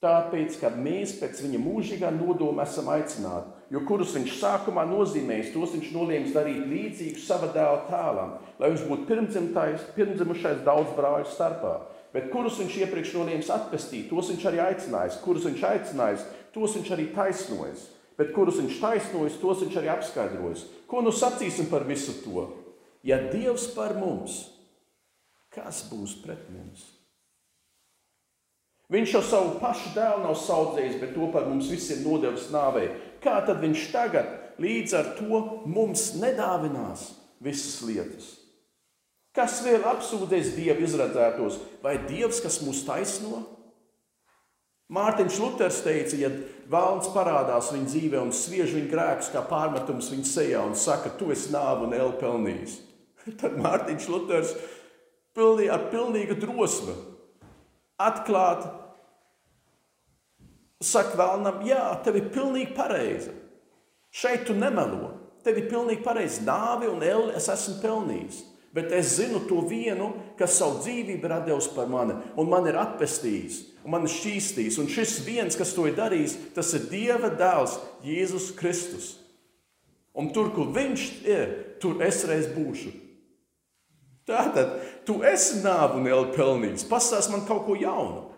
Tāpēc, 0.03 0.57
ka 0.59 0.67
mēs 0.75 1.13
pēc 1.19 1.41
viņa 1.45 1.59
mūžīgā 1.63 2.09
nodoma 2.11 2.65
esam 2.67 2.89
aicināti, 2.91 3.51
jo 3.71 3.81
kurus 3.87 4.11
viņš 4.17 4.33
sākumā 4.35 4.83
nozīmējis, 4.89 5.53
tos 5.53 5.75
viņš 5.75 5.91
nolēma 5.95 6.31
darīt 6.35 6.65
līdzīgus 6.67 7.27
sava 7.27 7.47
dēla 7.55 7.85
tēlam, 7.87 8.33
lai 8.59 8.71
viņš 8.73 8.83
būtu 8.89 9.07
pirmdzimušais 9.95 10.63
daudz 10.67 10.91
brāļu 10.97 11.29
starpā. 11.31 11.77
Bet 12.15 12.27
kurus 12.31 12.59
viņš 12.59 12.75
iepriekš 12.83 13.15
nolēma 13.15 13.47
atpestīt, 13.55 14.09
tos 14.11 14.31
viņš 14.31 14.43
arī 14.51 14.59
aicinājis, 14.65 15.21
kurus 15.23 15.47
viņš 15.47 15.63
aicinājis, 15.71 16.27
tos 16.55 16.75
viņš 16.79 16.91
arī 16.95 17.07
taisnojis. 17.15 17.87
Bet 18.19 18.35
kurus 18.35 18.59
viņš 18.59 18.81
taisnojis, 18.83 19.39
tos 19.41 19.63
viņš 19.63 19.79
arī 19.79 19.89
apskaidrojis. 19.95 20.67
Ko 20.87 21.01
nu 21.01 21.15
sacīsim 21.15 21.71
par 21.71 21.87
visu 21.87 22.19
to? 22.25 22.43
Ja 23.03 23.19
Dievs 23.31 23.67
par 23.75 23.97
mums, 23.99 24.45
kas 25.51 25.83
būs 25.89 26.15
pret 26.23 26.45
mums? 26.53 26.85
Viņš 28.93 29.15
jau 29.15 29.23
savu 29.25 29.57
pašu 29.61 29.91
dēlu 29.95 30.21
nav 30.23 30.37
audzējis, 30.37 30.99
bet 31.01 31.15
to 31.15 31.27
par 31.33 31.47
mums 31.49 31.71
visiem 31.71 32.03
nodevis 32.05 32.51
nāvei. 32.53 32.91
Kā 33.23 33.39
tad 33.47 33.59
viņš 33.63 33.89
tagad 33.93 34.59
līdz 34.61 34.95
ar 34.99 35.11
to 35.17 35.41
mums 35.65 36.11
nedāvinās 36.19 37.09
visas 37.43 37.81
lietas? 37.87 38.29
Kas 39.33 39.63
vēl 39.65 39.81
apsūdzēs 39.89 40.53
Dievu 40.53 40.85
izredzētos, 40.85 41.57
vai 41.81 41.97
Dievs, 42.05 42.43
kas 42.43 42.59
mūs 42.61 42.83
taisno? 42.85 43.41
Mārtiņš 44.93 45.39
Luters 45.41 45.79
teica, 45.81 46.17
ja 46.19 46.29
vēlams 46.69 47.09
parādās 47.15 47.71
viņa 47.73 47.87
dzīvē 47.89 48.19
un 48.21 48.33
sviež 48.35 48.75
viņa 48.75 48.91
grēkus 48.91 49.31
kā 49.33 49.41
pārmetums 49.49 50.11
viņa 50.13 50.27
sejā 50.29 50.61
un 50.67 50.75
saka, 50.77 51.15
tu 51.17 51.31
esi 51.33 51.49
nāvu 51.55 51.87
un 51.87 51.95
elu 51.97 52.13
pelnījis, 52.19 52.75
tad 53.41 53.57
Mārtiņš 53.61 54.07
Luters 54.11 54.53
pilnī, 55.35 55.69
ar 55.71 55.89
pilnīgu 55.91 56.37
drosmi 56.41 56.95
atklāt, 58.01 58.65
saka 60.83 61.17
vēlnam, 61.19 61.61
jā, 61.67 61.83
tev 62.03 62.19
ir 62.19 62.31
pilnīgi 62.33 62.73
pareizi. 62.75 63.31
Šeit 64.13 64.47
tu 64.47 64.55
nemelo. 64.57 65.13
Tev 65.43 65.57
ir 65.59 65.69
pilnīgi 65.71 66.03
pareizi. 66.05 66.43
Nāvi 66.47 66.89
un 66.91 67.03
eli 67.03 67.33
es 67.37 67.49
esmu 67.51 67.79
pelnījis. 67.83 68.41
Bet 68.73 68.93
es 68.95 69.17
zinu 69.19 69.43
to 69.45 69.59
vienu, 69.69 70.09
kas 70.37 70.55
savu 70.57 70.79
dzīvību 70.81 71.27
ir 71.27 71.33
devis 71.45 71.67
par 71.75 71.89
mani, 71.91 72.15
un 72.41 72.47
man 72.49 72.65
ir 72.65 72.79
atpestījis, 72.81 73.59
un 73.85 73.93
man 73.93 74.07
ir 74.07 74.13
šķīstījis. 74.15 74.79
Un 74.81 74.89
šis 74.89 75.19
viens, 75.27 75.57
kas 75.59 75.75
to 75.75 75.85
ir 75.85 75.93
darījis, 75.99 76.39
tas 76.55 76.71
ir 76.73 76.87
Dieva 76.89 77.29
dēls, 77.37 77.77
Jēzus 78.05 78.49
Kristus. 78.57 79.11
Un 80.17 80.31
tur, 80.33 80.49
kur 80.55 80.71
viņš 80.73 81.05
ir, 81.25 81.53
tur 81.81 82.01
es 82.05 82.23
reiz 82.29 82.49
būšu. 82.53 82.95
Tātad, 84.27 84.77
tu 85.07 85.17
esi 85.27 85.59
nāvu 85.63 85.99
un 85.99 86.07
eli 86.07 86.29
pelnījis. 86.35 86.85
Pastāst 86.87 87.31
man 87.33 87.43
kaut 87.47 87.65
ko 87.67 87.75
jaunu. 87.75 88.29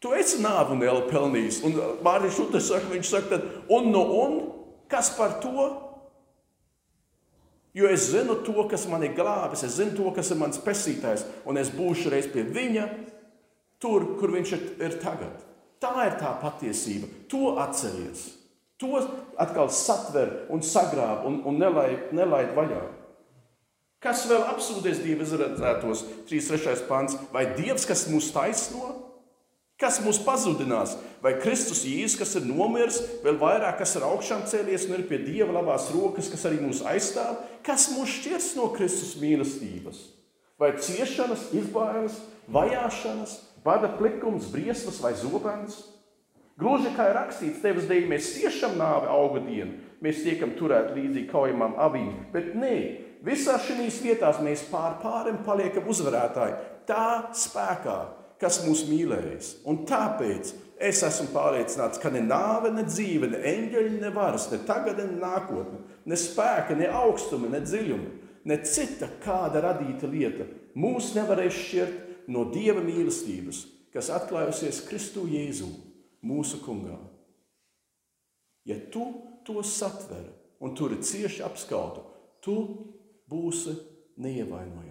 Tu 0.00 0.12
esi 0.16 0.40
nāvu 0.44 0.76
un 0.76 0.84
eli 0.84 1.06
pelnījis. 1.08 1.60
Un 1.64 1.76
Mārtiņš 2.04 2.40
Luters 2.42 2.68
saka, 2.68 2.90
viņš 2.92 3.12
saka, 3.12 3.36
tad, 3.36 3.46
un 3.72 3.88
no 3.92 4.02
un, 4.20 4.36
kas 4.92 5.12
par 5.16 5.38
to? 5.44 5.70
Jo 7.76 7.86
es 7.88 8.08
zinu 8.10 8.40
to, 8.44 8.64
kas 8.68 8.88
man 8.90 9.04
ir 9.06 9.14
glābis, 9.14 9.62
es 9.64 9.78
zinu 9.78 9.94
to, 9.96 10.10
kas 10.16 10.32
ir 10.32 10.40
mans 10.40 10.58
pesītājs, 10.64 11.22
un 11.46 11.60
es 11.60 11.70
būšu 11.70 12.10
reiz 12.10 12.26
pie 12.32 12.42
viņa, 12.42 12.88
tur, 13.80 14.08
kur 14.18 14.34
viņš 14.34 14.54
ir, 14.56 14.64
ir 14.82 14.96
tagad. 15.02 15.46
Tā 15.80 15.94
ir 16.04 16.18
tā 16.20 16.34
patiesība. 16.42 17.08
To 17.32 17.54
atceries. 17.62 18.26
To 18.80 18.98
atkal 19.40 19.70
satver 19.72 20.46
un 20.52 20.64
sagrāb 20.64 21.24
un, 21.28 21.40
un 21.48 21.60
nelaid, 21.60 22.10
nelaid 22.16 22.52
vaļā. 22.56 22.82
Kas 24.00 24.24
vēl 24.24 24.46
apsūdzēs 24.48 25.02
Dieva 25.04 25.26
izredzētos? 25.26 26.06
3.3. 26.30 26.86
pants. 26.88 27.18
Vai 27.34 27.44
Dievs, 27.52 27.84
kas 27.88 28.06
mūs 28.08 28.30
taisno? 28.32 28.94
Kas 29.80 29.98
mūs 30.04 30.20
pazudinās? 30.24 30.94
Vai 31.24 31.34
Kristus 31.40 31.82
Jēzus, 31.88 32.16
kas 32.20 32.32
ir 32.36 32.46
nomiris, 32.48 32.98
vēl 33.24 33.36
vairāk, 33.40 33.78
kas 33.80 33.94
ir 33.96 34.04
augšām 34.08 34.46
cēlies 34.48 34.86
un 34.88 34.96
ir 34.96 35.04
pie 35.08 35.20
Dieva 35.20 35.52
labās 35.56 35.90
rokas, 35.92 36.28
kas 36.32 36.46
arī 36.48 36.62
mūs 36.64 36.80
aizstāv? 36.88 37.38
Kas 37.64 37.90
mūs 37.92 38.12
šķirs 38.18 38.50
no 38.56 38.70
Kristus 38.72 39.14
mīlestības? 39.20 40.00
Vai 40.60 40.74
ciešanas, 40.80 41.46
izbailes, 41.56 42.16
vajāšanas, 42.52 43.36
bada 43.64 43.88
plikums, 43.96 44.48
briesmas 44.52 45.00
vai 45.04 45.12
zobens? 45.16 45.78
Gluži 46.60 46.92
kā 46.96 47.08
ir 47.08 47.16
rakstīts, 47.16 47.60
tevis 47.64 47.88
dēļ 47.88 48.08
mēs 48.08 48.34
ciešam 48.36 48.76
nāvi 48.80 49.08
auga 49.12 49.40
dienu, 49.44 49.78
mēs 50.04 50.20
tiekam 50.24 50.52
turēti 50.58 50.98
līdzīgi 50.98 51.30
kaujamām 51.32 51.78
avīm, 51.80 52.12
bet 52.34 52.52
nē, 52.52 52.74
visās 53.26 53.66
šīs 53.68 54.00
vietās 54.04 54.40
mēs 54.44 54.64
pār 54.70 54.98
pārim 55.02 55.40
paliekam 55.46 55.88
uzvarētāji 55.90 56.56
tā 56.88 57.30
spēkā, 57.36 57.98
kas 58.40 58.62
mūs 58.64 58.86
mīlējis. 58.88 59.52
Un 59.68 59.82
tāpēc 59.88 60.54
es 60.80 61.02
esmu 61.04 61.28
pārliecināts, 61.34 62.00
ka 62.00 62.12
ne 62.12 62.22
nāve, 62.24 62.72
ne 62.72 62.86
dzīve, 62.88 63.28
ne 63.34 63.42
eņģeļi, 63.52 64.00
ne 64.00 64.12
varas, 64.14 64.48
ne 64.52 64.62
tagad, 64.66 65.02
ne 65.02 65.20
nākotne, 65.20 65.82
ne 66.08 66.18
spēka, 66.18 66.76
ne 66.78 66.88
augstumi, 67.02 67.50
ne 67.52 67.60
dziļumi, 67.64 68.10
ne 68.48 68.56
cita 68.64 69.10
kāda 69.20 69.60
radīta 69.66 70.08
lieta 70.08 70.48
mūs 70.74 71.12
nevarēs 71.16 71.56
šķirt 71.56 72.28
no 72.32 72.46
Dieva 72.52 72.82
mīlestības, 72.84 73.64
kas 73.92 74.10
atklājusies 74.14 74.84
Kristu 74.88 75.26
Jēzu, 75.28 75.68
mūsu 76.24 76.60
kungā. 76.64 76.96
Ja 78.68 78.76
tu 78.92 79.06
to 79.44 79.62
satver 79.66 80.28
un 80.60 80.74
turi 80.76 81.00
cieši 81.02 81.42
apskautu, 81.44 82.04
tu 82.44 82.56
būsi 83.30 83.78
neievainojams. 84.20 84.90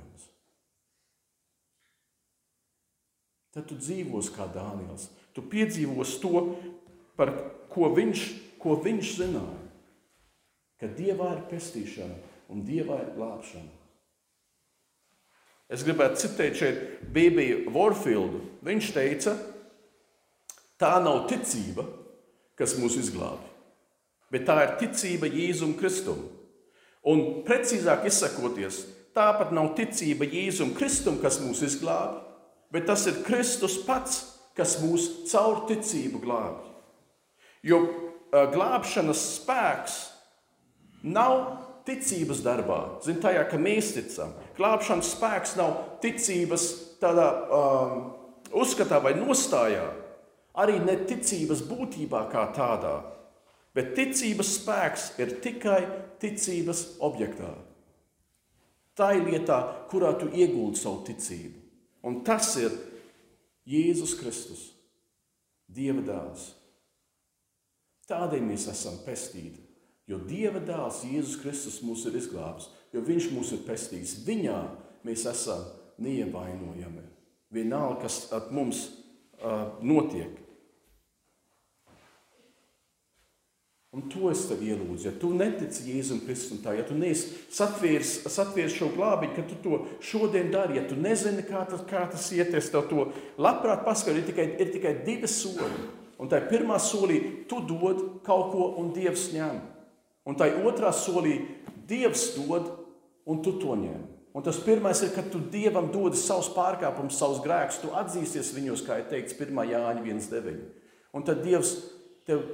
tad 3.59 3.67
tu 3.69 3.77
dzīvos 3.79 4.31
kā 4.33 4.47
Dānijas. 4.53 5.09
Tu 5.33 5.43
piedzīvos 5.45 6.17
to, 6.23 6.43
par 7.19 7.33
ko 7.71 7.91
viņš, 7.95 8.23
ko 8.61 8.77
viņš 8.83 9.15
zināja. 9.19 9.57
Ka 10.79 10.87
Dievā 10.95 11.33
ir 11.35 11.43
pestīšana 11.49 12.15
un 12.53 12.63
Dievā 12.63 13.01
ir 13.03 13.13
glābšana. 13.17 13.75
Es 15.69 15.83
gribētu 15.85 16.17
citēt 16.23 16.55
šeit 16.57 16.79
Bībiju 17.13 17.69
Vorfildu. 17.75 18.39
Viņš 18.65 18.93
teica, 18.95 19.35
tā 20.81 20.95
nav 21.03 21.27
ticība, 21.29 21.83
kas 22.57 22.77
mūs 22.79 22.97
izglābi, 22.99 23.45
bet 24.33 24.47
tā 24.47 24.55
ir 24.65 24.73
ticība 24.81 25.29
Jēzum 25.29 25.75
Kristum. 25.77 26.23
Un 27.07 27.43
precīzāk 27.47 28.07
izsakoties, 28.09 28.81
tāpat 29.15 29.53
nav 29.55 29.71
ticība 29.77 30.27
Jēzum 30.27 30.73
Kristum, 30.75 31.19
kas 31.23 31.39
mūs 31.43 31.63
izglābi, 31.65 32.19
bet 32.75 32.89
tas 32.89 33.05
ir 33.07 33.21
Kristus 33.27 33.79
pats, 33.85 34.21
kas 34.57 34.77
mūs 34.83 35.29
caur 35.31 35.63
ticību 35.69 36.19
glābj. 36.25 36.67
Jo 37.63 37.79
glābšanas 38.29 39.21
spēks 39.39 39.97
nav 41.07 41.39
ticības 41.87 42.43
darbā, 42.45 42.79
zin, 43.03 43.17
tajā, 43.23 43.45
ka 43.49 43.57
mēs 43.61 43.93
ticam. 43.95 44.35
Glābšanas 44.59 45.13
spēks 45.15 45.55
nav 45.57 45.77
ticības 46.03 46.67
tādā 47.01 47.29
um, 47.55 48.03
uzskatā 48.59 48.99
vai 49.01 49.15
nostājā, 49.17 49.87
arī 50.59 50.77
ne 50.83 50.97
ticības 51.09 51.63
būtībā 51.69 52.25
kā 52.33 52.49
tādā. 52.55 52.99
Bet 53.79 53.93
ticības 53.95 54.49
spēks 54.57 55.03
ir 55.23 55.37
tikai 55.39 55.79
ticības 56.19 56.81
objektā. 57.05 57.53
Tā 58.99 59.13
ir 59.15 59.29
lietā, 59.29 59.59
kurā 59.87 60.09
tu 60.19 60.27
iegūti 60.27 60.81
savu 60.81 61.05
ticību. 61.07 61.53
Un 62.03 62.17
tas 62.27 62.49
ir 62.59 62.75
Jēzus 63.69 64.17
Kristus, 64.19 64.65
Dieva 65.69 66.03
dēls. 66.03 66.49
Tādēļ 68.09 68.43
mēs 68.49 68.65
esam 68.67 68.97
pestīti, 69.05 69.61
jo 70.11 70.19
Dieva 70.27 70.59
dēls 70.59 71.05
Jēzus 71.07 71.39
Kristus 71.39 71.79
mūs 71.85 72.03
ir 72.09 72.19
izglābis, 72.19 72.67
jo 72.91 73.05
Viņš 73.05 73.29
mūs 73.31 73.53
ir 73.55 73.63
pestījis. 73.63 74.17
Viņā 74.27 74.59
mēs 75.07 75.23
esam 75.31 75.63
neievainojami. 76.03 77.05
Vienalga, 77.55 78.01
kas 78.09 78.25
ar 78.35 78.51
mums 78.51 78.89
uh, 79.39 79.79
notiek. 79.79 80.35
Un 83.89 84.03
to 84.05 84.27
es 84.29 84.43
tev 84.45 84.59
ielūdzu. 84.61 85.07
Ja 85.07 85.11
tu 85.17 85.31
netici 85.33 85.87
Jēzum 85.89 86.19
Kristum, 86.21 86.59
tā, 86.61 86.75
ja 86.77 86.83
tu 86.85 86.93
satvērs, 87.49 88.75
šo 88.75 88.91
glābiņu, 88.93 89.33
ka 89.33 89.45
tu 89.49 89.57
to 89.63 89.79
šodien 90.05 90.51
dari, 90.53 90.77
ja 90.77 90.83
tu 90.85 90.93
nezini, 90.93 91.41
kā 91.47 91.63
tas, 91.65 91.81
kā 91.89 92.03
tas 92.11 92.27
iet, 92.35 92.53
es 92.53 92.69
tev 92.69 92.85
to 92.91 93.07
labprāt 93.41 93.81
paskaidroju. 93.87 94.21
Ir 94.21 94.29
tikai, 94.29 94.45
ir 94.61 94.69
tikai 94.75 94.93
divi 95.07 95.29
soļi. 95.29 95.87
Un 96.21 96.29
tajā 96.29 96.51
pirmā 96.51 96.77
solī 96.83 97.17
tu 97.49 97.63
dod 97.65 98.21
kaut 98.27 98.53
ko, 98.53 98.69
un 98.77 98.93
Dievs 98.93 99.31
ņem. 99.33 99.57
Un 100.29 100.37
tajā 100.37 100.61
otrā 100.69 100.93
solī 100.93 101.39
Dievs 101.89 102.35
dod, 102.37 102.69
un 103.25 103.41
tu 103.41 103.57
to 103.57 103.73
ņem. 103.79 104.05
Un 104.37 104.45
tas 104.45 104.59
pirmais 104.61 105.01
ir, 105.01 105.15
kad 105.15 105.31
tu 105.33 105.41
Dievam 105.41 105.89
dodi 105.89 106.19
savus 106.19 106.51
pārkāpumus, 106.53 107.17
savus 107.17 107.41
grēkus, 107.41 107.81
tu 107.81 107.89
atzīsies 107.97 108.53
viņos, 108.53 108.85
kā 108.85 108.99
ir 109.01 109.09
teikts 109.09 109.33
1. 109.33 109.63
Jāņa 109.71 110.03
1.9. 110.05 110.59
Un 111.17 111.25
tad 111.25 111.41
Dievs 111.41 111.73
tev 112.29 112.45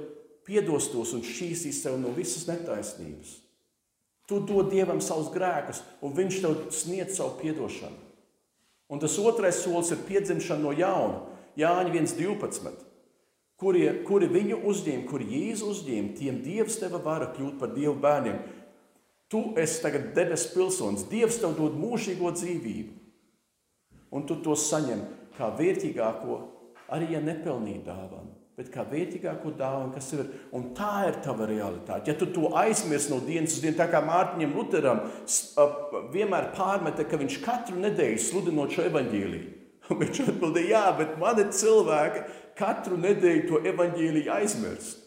piedos 0.46 0.88
tos 0.92 1.12
un 1.16 1.24
šķīsīs 1.26 1.82
sev 1.82 1.98
no 2.00 2.14
visas 2.16 2.46
netaisnības. 2.48 3.42
Tu 4.26 4.40
dod 4.42 4.72
Dievam 4.72 4.98
savus 5.02 5.30
grēkus, 5.34 5.82
un 6.02 6.14
Viņš 6.16 6.40
tev 6.42 6.58
sniedz 6.74 7.18
savu 7.18 7.36
piedošanu. 7.42 8.02
Un 8.90 9.02
tas 9.02 9.18
otrais 9.18 9.58
solis 9.62 9.90
ir 9.94 10.02
piedzimšana 10.06 10.62
no 10.62 10.74
jauna. 10.74 11.22
Jāņa 11.58 11.90
1.12. 11.94 12.84
kuri, 13.58 13.86
kuri 14.06 14.28
viņu 14.30 14.60
uzņēma, 14.68 15.06
kuri 15.08 15.26
Jēzu 15.32 15.70
uzņēma, 15.72 16.12
tiem 16.18 16.42
Dievs 16.44 16.76
teva 16.82 17.00
vara 17.02 17.30
kļūt 17.32 17.56
par 17.58 17.72
Dievu 17.74 17.96
bērniem. 18.02 18.42
Tu 19.32 19.40
esi 19.58 19.80
tagad 19.82 20.12
debesu 20.14 20.52
pilsonis, 20.54 21.06
Dievs 21.10 21.40
tev 21.42 21.56
dod 21.58 21.78
mūžīgo 21.80 22.30
dzīvību. 22.36 22.92
Un 24.14 24.26
tu 24.28 24.36
to 24.44 24.54
saņem 24.54 25.02
kā 25.38 25.48
vērtīgāko, 25.58 26.36
arī 26.94 27.16
ja 27.16 27.22
nepelnīja 27.24 27.82
dāvanu, 27.88 28.36
bet 28.56 28.70
kā 28.72 28.86
vērtīgāko 28.88 29.52
dāvanu, 29.58 29.92
kas 29.92 30.08
ir. 30.16 30.24
Un 30.56 30.70
tā 30.76 31.06
ir 31.10 31.18
tava 31.24 31.48
realitāte. 31.48 32.08
Ja 32.08 32.16
tu 32.16 32.28
to 32.32 32.54
aizmirsti 32.56 33.12
no 33.12 33.20
dienas 33.24 33.58
uz 33.58 33.64
dienu, 33.64 33.76
tā 33.76 33.88
kā 33.92 34.00
Mārtiņam 34.04 34.54
Lutheram 34.56 35.02
vienmēr 36.14 36.50
pārmeta, 36.56 37.04
ka 37.04 37.20
viņš 37.20 37.40
katru 37.44 37.80
nedēļu 37.82 38.22
sludinot 38.24 38.72
šo 38.72 38.88
evaņģēlīju. 38.90 39.52
Viņš 40.00 40.18
atbildēja, 40.24 40.66
jā, 40.72 40.86
bet 40.98 41.12
mani 41.20 41.44
cilvēki 41.54 42.22
katru 42.58 42.96
nedēļu 42.98 43.42
to 43.46 43.60
evaņģēlīju 43.70 44.32
aizmirst. 44.34 45.04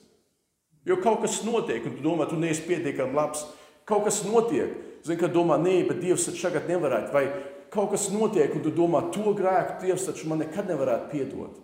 Jo 0.87 0.95
kaut 1.03 1.25
kas 1.25 1.41
notiek, 1.43 1.83
un 1.83 1.97
tu 1.97 2.05
domā, 2.05 2.29
tu 2.29 2.37
neesi 2.39 2.63
pietiekami 2.63 3.17
labs. 3.17 3.43
Kaut 3.89 4.05
kas 4.05 4.21
notiek, 4.23 4.71
zini, 5.03 5.17
ka 5.19 5.27
domā, 5.33 5.57
nē, 5.59 5.81
bet 5.89 5.99
Dievs 5.99 6.29
taču 6.29 6.45
tagad 6.45 6.69
nevarētu. 6.71 7.11
Vai 7.11 7.25
kaut 7.73 7.91
kas 7.91 8.07
notiek, 8.13 8.53
un 8.55 8.63
tu 8.63 8.71
domā, 8.73 9.03
to 9.11 9.33
grēku 9.35 9.81
Dievs 9.83 10.07
taču 10.07 10.29
man 10.31 10.39
nekad 10.45 10.69
nevarētu 10.71 11.11
piedot. 11.11 11.59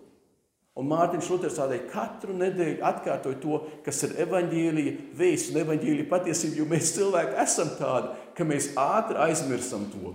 Un 0.76 0.90
Mārtiņš 0.92 1.28
Luters 1.32 1.56
tādēļ 1.56 1.86
katru 1.88 2.34
nedēļu 2.36 2.82
atkārtoja 2.84 3.38
to, 3.40 3.60
kas 3.86 4.02
ir 4.04 4.18
evaņģēlīja 4.26 4.96
vēsts 5.16 5.54
un 5.54 5.62
evaņģēlīja 5.62 6.08
patiesība, 6.12 6.58
jo 6.60 6.66
mēs 6.68 6.92
cilvēki 6.98 7.38
esam 7.46 7.70
tādi, 7.80 8.12
ka 8.36 8.48
mēs 8.48 8.74
ātri 8.80 9.22
aizmirstam 9.24 9.86
to, 9.94 10.12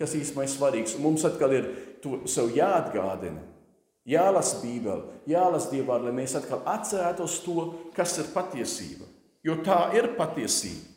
kas 0.00 0.14
īstenībā 0.16 0.46
ir 0.46 0.52
svarīgs. 0.54 0.94
Un 0.96 1.04
mums 1.04 1.26
atkal 1.28 1.52
ir 1.52 1.68
to 2.00 2.22
sev 2.32 2.48
jāatgādina, 2.56 3.42
jālasa 4.08 4.62
Bībele, 4.62 5.20
jālasa 5.28 5.74
Dievā, 5.74 5.98
lai 6.00 6.14
mēs 6.16 6.38
atkal 6.40 6.64
atcerētos 6.64 7.36
to, 7.44 7.66
kas 7.96 8.16
ir 8.22 8.32
patiesība. 8.32 9.04
Jo 9.44 9.58
tā 9.66 9.82
ir 9.98 10.14
patiesība. 10.16 10.96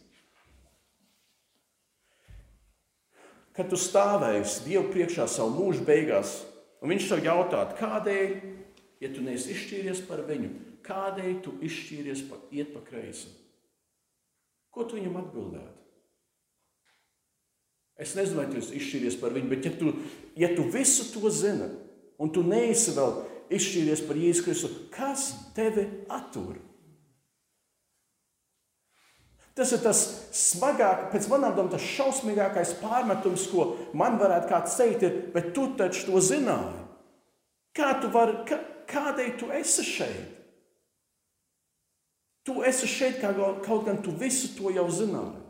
Kad 3.51 3.67
tu 3.67 3.75
stāvēsi 3.75 4.63
Dievu 4.63 4.87
priekšā 4.93 5.27
savu 5.27 5.57
mūžu 5.59 5.83
beigās, 5.83 6.37
un 6.79 6.95
Viņš 6.95 7.11
tev 7.11 7.27
jautātu, 7.27 7.75
kādēļ 7.77 8.60
ja 9.01 9.11
tu 9.11 9.23
neesi 9.25 9.53
izšķīries 9.55 10.03
par 10.07 10.23
viņu, 10.27 10.51
kādēļ 10.85 11.37
tu 11.45 11.55
izšķīries 11.65 12.25
pa, 12.29 12.39
iet 12.53 12.73
pa 12.75 12.83
kreisi? 12.85 13.31
Ko 14.71 14.85
tu 14.87 14.97
viņam 14.99 15.19
atbildētu? 15.19 15.77
Es 18.01 18.15
nezinu, 18.17 18.39
vai 18.39 18.47
tu 18.49 18.61
izšķīries 18.61 19.19
par 19.21 19.35
viņu, 19.35 19.49
bet 19.51 19.67
ja 19.67 19.71
tu, 19.77 19.93
ja 20.39 20.49
tu 20.55 20.65
visu 20.73 21.11
to 21.13 21.29
zini, 21.29 21.67
un 22.21 22.31
tu 22.33 22.41
neesi 22.45 22.95
vēl 22.95 23.19
izšķīries 23.51 24.03
par 24.07 24.17
Jēzu 24.17 24.45
Kristu, 24.45 24.69
kas 24.93 25.31
tevi 25.57 25.85
attur? 26.09 26.57
Tas 29.57 29.73
ir 29.75 29.81
tas 29.83 29.99
smagākais, 30.31 31.09
pēc 31.11 31.27
manām 31.29 31.57
domām, 31.57 31.71
tas 31.73 31.83
šausmīgākais 31.83 32.77
pārmetums, 32.79 33.49
ko 33.51 33.73
man 33.99 34.15
varētu 34.21 34.47
kāds 34.49 34.77
teikt, 34.79 35.03
ir, 35.03 35.17
bet 35.35 35.51
tu 35.57 35.67
taču 35.77 36.07
to 36.07 36.21
zināji. 36.23 36.85
Kā 37.75 37.91
tu 37.99 38.07
vari, 38.13 38.37
kā, 38.47 38.57
Kādēļ 38.91 39.35
tu 39.39 39.51
esi 39.55 39.85
šeit? 39.87 40.37
Tu 42.45 42.55
esi 42.65 42.89
šeit, 42.89 43.21
kaut 43.21 43.85
gan 43.85 44.01
tu 44.01 44.13
visu 44.17 44.49
to 44.57 44.71
jau 44.73 44.87
zināji. 44.89 45.41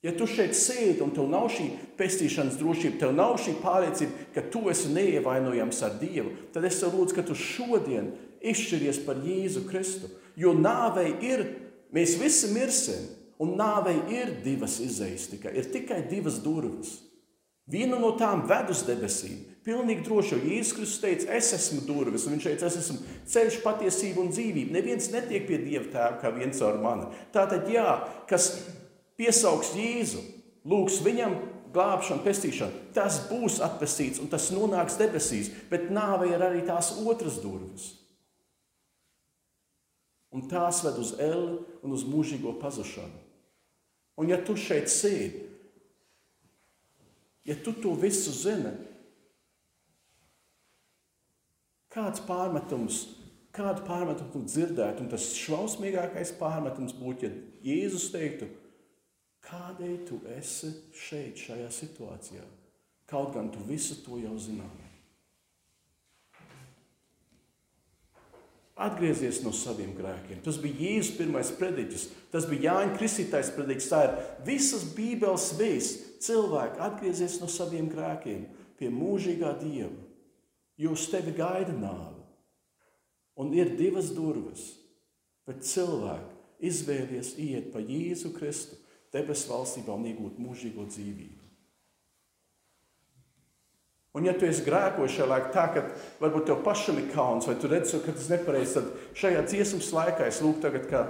Ja 0.00 0.14
tu 0.16 0.24
šeit 0.24 0.54
sēdi 0.56 1.02
un 1.04 1.10
tev 1.12 1.26
nav 1.28 1.50
šī 1.52 1.66
pestīšanas 1.98 2.56
drošība, 2.56 2.96
tev 3.02 3.10
nav 3.12 3.34
šī 3.42 3.58
pārliecība, 3.60 4.28
ka 4.32 4.46
tu 4.52 4.62
esi 4.72 4.88
neievainojams 4.94 5.82
ar 5.84 5.98
Dievu, 6.00 6.32
tad 6.54 6.64
es 6.64 6.78
tev 6.80 6.94
lūdzu, 6.96 7.18
ka 7.18 7.24
tu 7.28 7.36
šodien 7.36 8.08
izšķiries 8.40 9.02
par 9.04 9.20
Jēzu 9.20 9.66
Kristu. 9.68 10.08
Jo 10.40 10.54
nāvei 10.56 11.10
ir, 11.26 11.44
mēs 11.92 12.16
visi 12.22 12.48
mirsim, 12.54 13.10
un 13.44 13.52
nāvei 13.60 13.98
ir 14.14 14.38
divas 14.44 14.78
izējas 14.80 15.28
tikai, 15.34 15.52
ir 15.60 15.68
tikai 15.68 16.00
divas 16.08 16.40
durvis. 16.40 16.96
Viena 17.68 18.00
no 18.00 18.14
tām 18.16 18.46
ved 18.48 18.72
uz 18.72 18.80
debesīm, 18.88 19.49
Pilnīgi 19.60 20.06
droši, 20.06 20.36
jo 20.36 20.48
Jēzus 20.48 20.72
Kristus 20.72 21.00
teica, 21.02 21.26
es 21.36 21.50
esmu 21.52 21.82
durvis, 21.84 22.24
un 22.24 22.36
viņš 22.36 22.46
teica, 22.48 22.68
es 22.70 22.78
esmu 22.80 22.96
ceļš, 23.28 23.58
patiesība 23.60 24.22
un 24.22 24.30
dzīvība. 24.32 24.72
Neviens 24.72 25.10
netiek 25.12 25.44
pie 25.48 25.58
Dieva 25.60 25.84
tēva 25.92 26.20
kā 26.22 26.30
viens 26.32 26.62
ar 26.64 26.78
mani. 26.80 27.10
Tātad, 27.34 27.68
jā, 27.68 27.98
kas 28.30 28.54
piesaugs 29.20 29.74
Jēzu, 29.76 30.22
lūgs 30.64 31.02
viņam 31.04 31.36
glābšanu, 31.74 32.24
pestīšanu, 32.24 32.84
tas 32.96 33.20
būs 33.28 33.60
atpestīts 33.64 34.22
un 34.22 34.30
tas 34.32 34.48
nonāks 34.54 34.96
debesīs, 35.00 35.52
bet 35.70 35.90
nāve 35.92 36.32
ir 36.32 36.42
arī 36.42 36.64
tās 36.66 36.94
otras 37.04 37.36
durvis. 37.42 37.92
Un 40.32 40.46
tās 40.48 40.80
ved 40.86 40.98
uz 41.02 41.14
elli 41.20 41.58
un 41.84 41.94
uz 41.94 42.06
mūžīgo 42.06 42.54
pazušanu. 42.62 43.26
Un 44.20 44.30
ja 44.30 44.38
tu 44.44 44.54
šeit 44.58 44.88
sēdi, 44.92 45.46
ja 47.48 47.56
tu 47.60 47.72
to 47.76 47.92
visu 47.98 48.32
zini, 48.34 48.72
Kāds 51.90 52.22
pārmetums, 52.22 53.00
kādu 53.54 53.82
pārmetumu 53.82 54.30
tu 54.30 54.44
dzirdētu? 54.46 55.02
Un 55.02 55.10
tas 55.10 55.32
šausmīgākais 55.34 56.36
pārmetums 56.38 56.94
būtu, 56.94 57.26
ja 57.26 57.32
Jēzus 57.66 58.12
teiktu, 58.14 58.46
kādēļ 59.48 59.96
tu 60.06 60.20
esi 60.36 60.70
šeit, 60.94 61.40
šajā 61.42 61.66
situācijā? 61.74 62.44
Kaut 63.10 63.34
gan 63.34 63.50
tu 63.50 63.62
visu 63.66 63.96
to 64.04 64.20
jau 64.22 64.36
zināji. 64.38 64.86
Atgriezies 68.80 69.42
no 69.44 69.50
saviem 69.52 69.90
grēkiem. 69.98 70.38
Tas 70.44 70.60
bija 70.62 70.78
Jēzus 70.86 71.16
pirmais 71.18 71.50
prediķis, 71.58 72.04
tas 72.30 72.46
bija 72.48 72.70
Jāņa 72.70 72.94
Kristītais 73.00 73.50
prediķis. 73.56 73.90
Tā 73.90 74.04
ir 74.06 74.14
visas 74.46 74.86
Bībeles 74.94 75.50
vēsts. 75.58 76.06
Cilvēki 76.20 76.80
atgriezies 76.84 77.38
no 77.40 77.48
saviem 77.48 77.90
grēkiem 77.90 78.46
pie 78.78 78.92
mūžīgā 78.92 79.54
Dieva 79.58 80.09
jo 80.80 80.94
uz 80.96 81.06
tevi 81.12 81.34
gaida 81.36 81.74
nāve. 81.76 82.24
Un 83.40 83.52
ir 83.56 83.74
divas 83.76 84.10
durvis, 84.12 84.64
bet 85.48 85.64
cilvēki 85.64 86.68
izvēlies 86.70 87.34
iet 87.40 87.70
pa 87.74 87.80
Jēzu 87.80 88.32
Kristu, 88.36 88.76
debesu 89.14 89.50
valstībā 89.50 89.94
un 89.96 90.08
iegūt 90.10 90.40
mūžīgo 90.40 90.84
dzīvību. 90.88 91.38
Un, 94.18 94.26
ja 94.26 94.34
tu 94.34 94.42
esi 94.48 94.64
šajā 94.66 95.26
laikā, 95.30 95.50
tā 95.54 95.66
ka 95.70 95.82
varbūt 96.18 96.48
tev 96.48 96.62
pašam 96.66 96.98
ir 96.98 97.12
kauns, 97.12 97.46
vai 97.46 97.54
tu 97.54 97.68
redzi, 97.70 98.00
ka 98.02 98.12
tas 98.12 98.26
ir 98.26 98.38
nepareizi, 98.38 98.74
tad 98.74 99.18
šajā 99.20 99.44
dziesmas 99.46 99.92
laikā 99.94 100.26
es 100.26 100.40
lūgtu, 100.42 100.64
tagad, 100.66 100.88
ka 100.90 101.04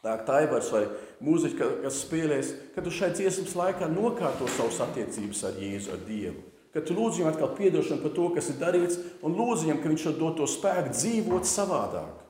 tā 0.00 0.14
taivars 0.24 0.72
vai 0.72 0.86
mūziķis, 1.20 1.82
kas 1.84 2.00
spēlēs, 2.06 2.52
ka 2.74 2.82
tu 2.82 2.94
šajā 2.94 3.18
dziesmas 3.20 3.56
laikā 3.60 3.90
nokārto 3.92 4.48
savas 4.56 4.80
attiecības 4.88 5.44
ar 5.50 5.60
Jēzu, 5.60 5.92
ar 5.92 6.06
Dievu 6.08 6.55
ka 6.76 6.82
tu 6.84 6.92
lūdz 6.92 7.16
viņam 7.16 7.30
atkal 7.30 7.54
atdošanu 7.56 8.02
par 8.04 8.12
to, 8.12 8.26
kas 8.36 8.50
ir 8.52 8.58
darīts, 8.60 8.98
un 9.24 9.32
lūdz 9.32 9.64
viņam, 9.64 9.78
ka 9.80 9.88
viņš 9.88 10.02
tev 10.04 10.16
dod 10.20 10.34
to 10.36 10.46
spēku 10.50 10.92
dzīvot 10.92 11.48
savādāk. 11.48 12.24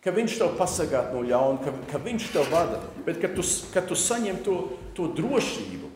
Ka 0.00 0.14
viņš 0.16 0.36
tev 0.40 0.54
pasargāt 0.56 1.10
no 1.12 1.20
ļauna, 1.26 1.58
ka, 1.60 1.74
ka 1.90 1.98
viņš 2.00 2.28
tev 2.32 2.46
vada, 2.48 2.78
bet 3.04 3.18
ka 3.20 3.28
tu, 3.34 3.44
ka 3.74 3.82
tu 3.84 3.98
saņem 3.98 4.38
to, 4.46 4.54
to 4.96 5.10
drošību, 5.18 5.90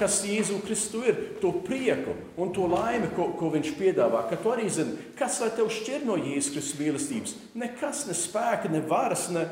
kas 0.00 0.22
Jēzu 0.24 0.62
Kristu 0.64 1.02
ir, 1.04 1.18
to 1.42 1.50
prieku 1.66 2.14
un 2.40 2.54
to 2.56 2.64
laimi, 2.70 3.10
ko, 3.12 3.26
ko 3.36 3.50
viņš 3.52 3.74
piedāvā. 3.76 4.22
Ka 4.30 4.38
tu 4.40 4.54
arī 4.54 4.70
zini, 4.72 4.96
kas 5.18 5.36
lai 5.42 5.50
tev 5.52 5.68
šķir 5.74 6.06
no 6.08 6.16
Jēzus 6.16 6.54
Kristus 6.54 6.78
mīlestības. 6.78 7.34
Nekas, 7.60 8.06
ne 8.08 8.16
spēka, 8.16 8.70
ne 8.72 8.80
varas, 8.88 9.26
ne 9.34 9.44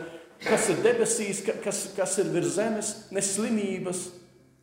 kas 0.47 0.71
ir 0.73 0.81
debesīs, 0.87 1.45
kas, 1.61 1.91
kas 1.99 2.17
ir 2.23 2.33
virs 2.33 2.57
zemes, 2.57 2.95
ne 3.13 3.21
slimības. 3.21 4.07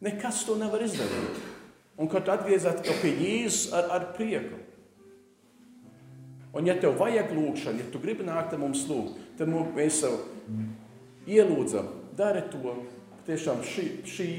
Nekas 0.02 0.42
to 0.48 0.58
nevar 0.58 0.82
izdarīt 0.86 1.57
un 1.98 2.10
kad 2.12 2.30
atgriezās 2.30 2.82
pie 3.02 3.14
Jēzus 3.14 3.74
ar, 3.76 3.90
ar 3.98 4.10
prieku. 4.18 4.60
Un, 6.58 6.66
ja 6.66 6.78
tev 6.80 6.96
vajag 6.98 7.34
lūgšanu, 7.36 7.84
ja 7.84 7.90
tu 7.94 8.02
gribi 8.02 8.26
nākt 8.26 8.56
ar 8.56 8.62
mums 8.62 8.86
lūgt, 8.90 9.20
tad 9.38 9.52
mēs 9.52 10.00
sev 10.02 10.16
ielūdzam, 11.30 11.92
dari 12.18 12.42
to 12.50 12.78
tiešām 13.28 13.62
šī, 13.68 13.86
šī, 14.08 14.30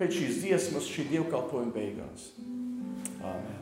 pēc 0.00 0.16
šīs 0.20 0.40
dziesmas, 0.44 0.88
šī 0.88 1.08
dievkalpojuma 1.10 1.74
beigās. 1.74 2.30
Āmen. 3.24 3.53